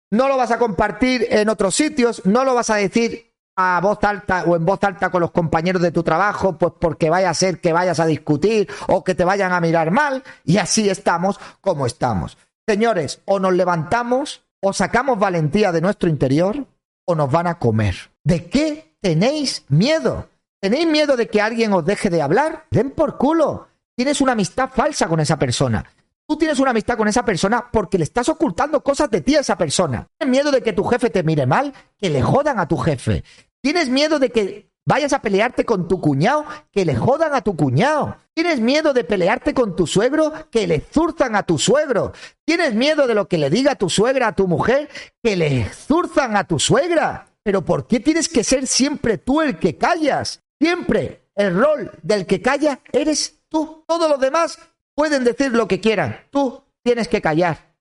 No 0.10 0.28
lo 0.28 0.38
vas 0.38 0.52
a 0.52 0.58
compartir 0.58 1.28
en 1.30 1.50
otros 1.50 1.76
sitios, 1.76 2.26
no 2.26 2.46
lo 2.46 2.54
vas 2.54 2.70
a 2.70 2.76
decir 2.76 3.34
a 3.58 3.82
voz 3.82 4.02
alta 4.04 4.44
o 4.46 4.56
en 4.56 4.66
voz 4.66 4.82
alta 4.84 5.10
con 5.10 5.20
los 5.20 5.32
compañeros 5.32 5.82
de 5.82 5.92
tu 5.92 6.04
trabajo, 6.04 6.58
pues 6.58 6.74
porque 6.80 7.10
vaya 7.10 7.32
a 7.32 7.34
ser 7.34 7.60
que 7.60 7.74
vayas 7.74 8.00
a 8.00 8.06
discutir 8.06 8.70
o 8.88 9.04
que 9.04 9.16
te 9.16 9.26
vayan 9.26 9.52
a 9.52 9.60
mirar 9.60 9.92
mal, 9.92 10.24
y 10.46 10.58
así 10.58 10.90
estamos 10.90 11.40
como 11.60 11.88
estamos. 11.88 12.38
Señores, 12.68 13.22
o 13.26 13.40
nos 13.40 13.54
levantamos 13.54 14.44
o 14.62 14.74
sacamos 14.74 15.18
valentía 15.18 15.72
de 15.72 15.82
nuestro 15.82 16.08
interior 16.08 16.66
o 17.06 17.16
nos 17.16 17.32
van 17.32 17.48
a 17.48 17.58
comer. 17.58 17.96
¿De 18.24 18.48
qué 18.48 18.96
tenéis 19.02 19.66
miedo? 19.70 20.30
¿Tenéis 20.62 20.88
miedo 20.88 21.16
de 21.16 21.28
que 21.28 21.42
alguien 21.42 21.74
os 21.74 21.86
deje 21.86 22.10
de 22.10 22.22
hablar? 22.22 22.66
Den 22.70 22.92
por 22.92 23.18
culo. 23.18 23.68
tienes 23.96 24.22
una 24.22 24.34
amistad 24.34 24.70
falsa 24.70 25.08
con 25.08 25.20
esa 25.20 25.40
persona. 25.40 25.84
Tú 26.28 26.36
tienes 26.36 26.60
una 26.60 26.72
amistad 26.72 26.98
con 26.98 27.08
esa 27.08 27.24
persona 27.24 27.66
porque 27.72 27.98
le 27.98 28.04
estás 28.04 28.28
ocultando 28.28 28.84
cosas 28.84 29.10
de 29.10 29.22
ti 29.22 29.36
a 29.36 29.40
esa 29.40 29.58
persona. 29.58 30.08
Tienes 30.18 30.32
miedo 30.32 30.52
de 30.52 30.62
que 30.62 30.74
tu 30.74 30.84
jefe 30.84 31.10
te 31.10 31.24
mire 31.24 31.46
mal, 31.46 31.74
que 31.98 32.10
le 32.10 32.22
jodan 32.22 32.60
a 32.60 32.68
tu 32.68 32.76
jefe. 32.78 33.24
Tienes 33.68 33.90
miedo 33.90 34.18
de 34.18 34.30
que 34.30 34.72
vayas 34.86 35.12
a 35.12 35.22
pelearte 35.22 35.66
con 35.66 35.90
tu 35.90 36.00
cuñado, 36.00 36.46
que 36.72 36.86
le 36.86 36.96
jodan 36.96 37.36
a 37.36 37.42
tu 37.42 37.58
cuñado. 37.58 38.16
Tienes 38.34 38.62
miedo 38.62 38.94
de 38.94 39.04
pelearte 39.04 39.54
con 39.54 39.76
tu 39.76 39.86
suegro, 39.86 40.32
que 40.50 40.66
le 40.68 40.80
zurzan 40.80 41.36
a 41.36 41.44
tu 41.44 41.58
suegro. 41.58 42.14
Tienes 42.46 42.76
miedo 42.76 43.08
de 43.08 43.14
lo 43.14 43.28
que 43.28 43.38
le 43.38 43.50
diga 43.50 43.76
tu 43.76 43.90
suegra 43.90 44.30
a 44.30 44.36
tu 44.36 44.48
mujer, 44.48 44.88
que 45.22 45.36
le 45.36 45.70
zurzan 45.70 46.38
a 46.38 46.46
tu 46.46 46.60
suegra. 46.60 47.28
Pero 47.44 47.66
¿por 47.66 47.88
qué 47.88 48.00
tienes 48.00 48.30
que 48.30 48.46
ser 48.46 48.68
siempre 48.68 49.18
tú 49.18 49.42
el 49.42 49.60
que 49.60 49.78
callas? 49.78 50.42
Siempre 50.62 51.28
el 51.36 51.54
rol 51.60 51.92
del 52.04 52.26
que 52.26 52.42
calla 52.42 52.80
eres 52.94 53.42
tú. 53.50 53.84
Todos 53.86 54.10
los 54.10 54.22
demás 54.22 54.58
pueden 54.96 55.26
decir 55.26 55.52
lo 55.52 55.68
que 55.68 55.82
quieran. 55.82 56.22
Tú 56.32 56.64
tienes 56.84 57.10
que 57.10 57.22
callar. 57.22 57.76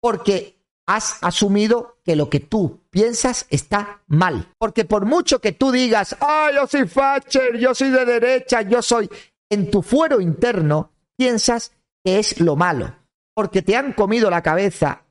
Porque 0.00 0.62
has 0.86 1.18
asumido 1.20 1.98
que 2.04 2.14
lo 2.14 2.30
que 2.30 2.38
tú 2.38 2.81
piensas 2.92 3.46
está 3.50 4.02
mal. 4.06 4.52
Porque 4.58 4.84
por 4.84 5.06
mucho 5.06 5.40
que 5.40 5.52
tú 5.52 5.72
digas, 5.72 6.16
ah, 6.20 6.50
yo 6.54 6.66
soy 6.66 6.86
Thatcher, 6.86 7.58
yo 7.58 7.74
soy 7.74 7.90
de 7.90 8.04
derecha, 8.04 8.62
yo 8.62 8.80
soy... 8.82 9.10
En 9.50 9.70
tu 9.70 9.82
fuero 9.82 10.20
interno 10.20 10.92
piensas 11.16 11.72
que 12.04 12.18
es 12.18 12.40
lo 12.40 12.56
malo. 12.56 12.94
Porque 13.34 13.62
te 13.62 13.76
han 13.76 13.92
comido 13.92 14.30
la 14.30 14.42
cabeza 14.42 15.04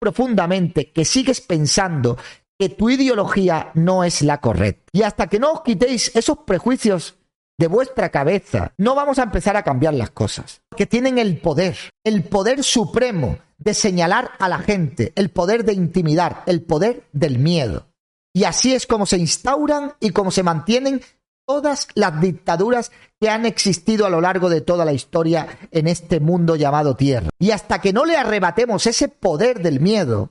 profundamente, 0.00 0.90
que 0.90 1.04
sigues 1.04 1.40
pensando 1.40 2.18
que 2.58 2.68
tu 2.68 2.90
ideología 2.90 3.70
no 3.74 4.04
es 4.04 4.22
la 4.22 4.40
correcta. 4.40 4.84
Y 4.92 5.02
hasta 5.02 5.28
que 5.28 5.38
no 5.38 5.52
os 5.52 5.62
quitéis 5.62 6.14
esos 6.14 6.38
prejuicios 6.38 7.16
de 7.58 7.68
vuestra 7.68 8.10
cabeza, 8.10 8.72
no 8.78 8.94
vamos 8.94 9.18
a 9.18 9.24
empezar 9.24 9.56
a 9.56 9.62
cambiar 9.62 9.94
las 9.94 10.10
cosas. 10.10 10.62
Que 10.76 10.86
tienen 10.86 11.18
el 11.18 11.38
poder, 11.38 11.76
el 12.04 12.24
poder 12.24 12.64
supremo 12.64 13.38
de 13.58 13.74
señalar 13.74 14.32
a 14.38 14.48
la 14.48 14.58
gente, 14.58 15.12
el 15.16 15.30
poder 15.30 15.64
de 15.64 15.72
intimidar, 15.72 16.42
el 16.46 16.62
poder 16.62 17.04
del 17.12 17.38
miedo. 17.38 17.86
Y 18.32 18.44
así 18.44 18.74
es 18.74 18.86
como 18.86 19.06
se 19.06 19.18
instauran 19.18 19.92
y 20.00 20.10
como 20.10 20.30
se 20.30 20.42
mantienen 20.42 21.00
todas 21.46 21.88
las 21.94 22.20
dictaduras 22.20 22.90
que 23.20 23.28
han 23.28 23.46
existido 23.46 24.06
a 24.06 24.10
lo 24.10 24.20
largo 24.20 24.48
de 24.48 24.60
toda 24.60 24.84
la 24.84 24.92
historia 24.92 25.46
en 25.70 25.86
este 25.86 26.20
mundo 26.20 26.56
llamado 26.56 26.96
Tierra. 26.96 27.28
Y 27.38 27.50
hasta 27.50 27.80
que 27.80 27.92
no 27.92 28.04
le 28.04 28.16
arrebatemos 28.16 28.86
ese 28.86 29.08
poder 29.08 29.62
del 29.62 29.80
miedo, 29.80 30.30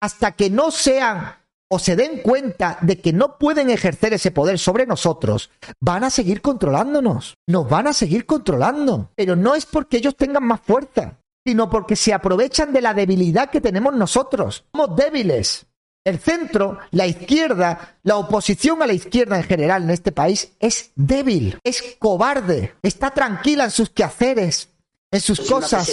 hasta 0.00 0.32
que 0.32 0.50
no 0.50 0.70
sean 0.70 1.40
o 1.72 1.78
se 1.78 1.94
den 1.94 2.18
cuenta 2.18 2.78
de 2.80 3.00
que 3.00 3.12
no 3.12 3.38
pueden 3.38 3.70
ejercer 3.70 4.12
ese 4.12 4.32
poder 4.32 4.58
sobre 4.58 4.86
nosotros, 4.86 5.50
van 5.78 6.02
a 6.02 6.10
seguir 6.10 6.42
controlándonos, 6.42 7.36
nos 7.46 7.68
van 7.68 7.86
a 7.86 7.92
seguir 7.92 8.26
controlando. 8.26 9.10
Pero 9.14 9.36
no 9.36 9.54
es 9.54 9.66
porque 9.66 9.98
ellos 9.98 10.16
tengan 10.16 10.44
más 10.44 10.60
fuerza, 10.60 11.19
sino 11.50 11.68
porque 11.68 11.96
se 11.96 12.14
aprovechan 12.14 12.72
de 12.72 12.80
la 12.80 12.94
debilidad 12.94 13.50
que 13.50 13.60
tenemos 13.60 13.92
nosotros. 13.92 14.66
Somos 14.70 14.94
débiles. 14.94 15.66
El 16.04 16.20
centro, 16.20 16.78
la 16.92 17.08
izquierda, 17.08 17.98
la 18.04 18.18
oposición 18.18 18.80
a 18.84 18.86
la 18.86 18.92
izquierda 18.92 19.36
en 19.36 19.42
general 19.42 19.82
en 19.82 19.90
este 19.90 20.12
país 20.12 20.52
es 20.60 20.92
débil, 20.94 21.58
es 21.64 21.96
cobarde, 21.98 22.76
está 22.84 23.10
tranquila 23.10 23.64
en 23.64 23.72
sus 23.72 23.90
quehaceres, 23.90 24.68
en 25.10 25.20
sus 25.20 25.40
cosas 25.40 25.90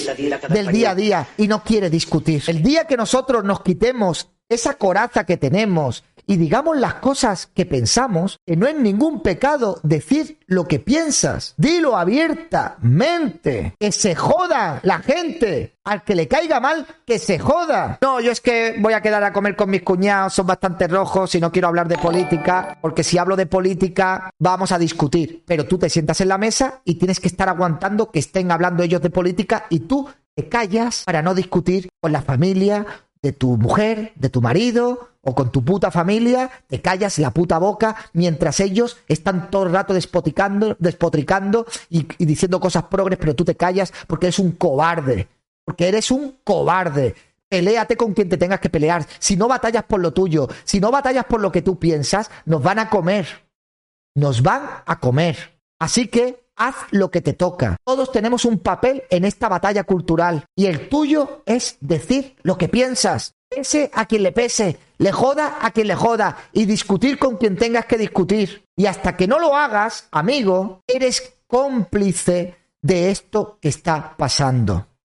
del 0.47 0.67
día 0.67 0.91
a 0.91 0.95
día 0.95 1.27
y 1.37 1.47
no 1.47 1.63
quiere 1.63 1.89
discutir. 1.89 2.43
El 2.45 2.61
día 2.61 2.85
que 2.85 2.95
nosotros 2.95 3.43
nos 3.43 3.61
quitemos 3.61 4.29
esa 4.47 4.75
coraza 4.75 5.25
que 5.25 5.37
tenemos 5.37 6.03
y 6.27 6.35
digamos 6.35 6.77
las 6.77 6.95
cosas 6.95 7.47
que 7.47 7.65
pensamos, 7.65 8.39
que 8.45 8.57
no 8.57 8.67
es 8.67 8.75
ningún 8.75 9.21
pecado 9.21 9.79
decir 9.81 10.39
lo 10.45 10.67
que 10.67 10.79
piensas. 10.79 11.53
Dilo 11.57 11.95
abiertamente. 11.95 13.73
Que 13.79 13.93
se 13.93 14.13
joda 14.13 14.81
la 14.83 14.99
gente. 14.99 15.77
Al 15.85 16.03
que 16.03 16.15
le 16.15 16.27
caiga 16.27 16.59
mal, 16.59 16.85
que 17.05 17.17
se 17.17 17.39
joda. 17.39 17.97
No, 18.01 18.19
yo 18.19 18.31
es 18.31 18.41
que 18.41 18.75
voy 18.79 18.91
a 18.91 19.01
quedar 19.01 19.23
a 19.23 19.31
comer 19.31 19.55
con 19.55 19.69
mis 19.69 19.83
cuñados, 19.83 20.33
son 20.33 20.45
bastante 20.45 20.85
rojos 20.87 21.33
y 21.33 21.39
no 21.39 21.49
quiero 21.49 21.69
hablar 21.69 21.87
de 21.87 21.97
política, 21.97 22.77
porque 22.81 23.05
si 23.05 23.17
hablo 23.17 23.37
de 23.37 23.45
política 23.45 24.29
vamos 24.37 24.73
a 24.73 24.79
discutir. 24.79 25.43
Pero 25.47 25.65
tú 25.65 25.77
te 25.77 25.89
sientas 25.89 26.19
en 26.19 26.27
la 26.27 26.37
mesa 26.37 26.81
y 26.83 26.95
tienes 26.95 27.21
que 27.21 27.29
estar 27.29 27.47
aguantando 27.47 28.11
que 28.11 28.19
estén 28.19 28.51
hablando 28.51 28.83
ellos 28.83 29.01
de 29.01 29.09
política 29.09 29.65
y 29.69 29.81
tú 29.81 30.09
te 30.35 30.49
callas 30.49 31.03
para 31.05 31.21
no 31.21 31.33
discutir 31.33 31.89
con 31.99 32.11
la 32.11 32.21
familia 32.21 32.85
de 33.21 33.31
tu 33.31 33.57
mujer, 33.57 34.13
de 34.15 34.29
tu 34.29 34.41
marido 34.41 35.09
o 35.21 35.35
con 35.35 35.51
tu 35.51 35.63
puta 35.63 35.91
familia, 35.91 36.49
te 36.67 36.81
callas 36.81 37.19
la 37.19 37.31
puta 37.31 37.57
boca 37.57 37.95
mientras 38.13 38.59
ellos 38.59 38.97
están 39.07 39.49
todo 39.51 39.63
el 39.63 39.73
rato 39.73 39.93
despoticando, 39.93 40.77
despotricando 40.79 41.65
y, 41.89 42.03
diciendo 42.23 42.59
cosas 42.59 42.83
progres, 42.83 43.19
pero 43.19 43.35
tú 43.35 43.43
te 43.43 43.55
callas 43.55 43.91
porque 44.07 44.27
eres 44.27 44.39
un 44.39 44.51
cobarde. 44.51 45.27
Porque 45.65 45.89
eres 45.89 46.11
un 46.11 46.37
cobarde. 46.45 47.13
Peléate 47.49 47.97
con 47.97 48.13
quien 48.13 48.29
te 48.29 48.37
tengas 48.37 48.61
que 48.61 48.69
pelear. 48.69 49.05
Si 49.19 49.35
no 49.35 49.49
batallas 49.49 49.83
por 49.83 49.99
lo 49.99 50.13
tuyo, 50.13 50.47
si 50.63 50.79
no 50.79 50.91
batallas 50.91 51.25
por 51.25 51.41
lo 51.41 51.51
que 51.51 51.61
tú 51.61 51.77
piensas, 51.77 52.31
nos 52.45 52.63
van 52.63 52.79
a 52.79 52.89
comer. 52.89 53.27
Nos 54.15 54.41
van 54.41 54.63
a 54.85 54.99
comer. 54.99 55.59
Así 55.77 56.07
que 56.07 56.46
haz 56.57 56.75
lo 56.91 57.09
que 57.09 57.21
te 57.21 57.33
toca. 57.33 57.77
Todos 57.85 58.11
tenemos 58.11 58.43
un 58.45 58.59
papel 58.59 59.03
en 59.09 59.23
esta 59.23 59.47
batalla 59.47 59.83
cultural 59.83 60.45
y 60.55 60.65
el 60.65 60.89
tuyo 60.89 61.43
es 61.45 61.77
decir 61.79 62.35
lo 62.43 62.57
que 62.57 62.67
piensas. 62.67 63.33
Pese 63.49 63.89
a 63.93 64.05
quien 64.05 64.23
le 64.23 64.33
pese, 64.33 64.77
le 64.97 65.11
joda 65.11 65.59
a 65.61 65.71
quien 65.71 65.87
le 65.87 65.95
joda 65.95 66.37
y 66.51 66.65
discutir 66.65 67.17
con 67.17 67.37
quien 67.37 67.55
tengas 67.55 67.85
que 67.85 67.97
discutir. 67.97 68.65
Y 68.75 68.87
hasta 68.87 69.15
que 69.15 69.27
no 69.27 69.39
lo 69.39 69.55
hagas, 69.55 70.07
amigo, 70.11 70.81
eres 70.85 71.35
cómplice 71.47 72.55
de 72.81 73.11
esto 73.11 73.57
que 73.61 73.69
está 73.69 74.15
pasando. 74.17 74.87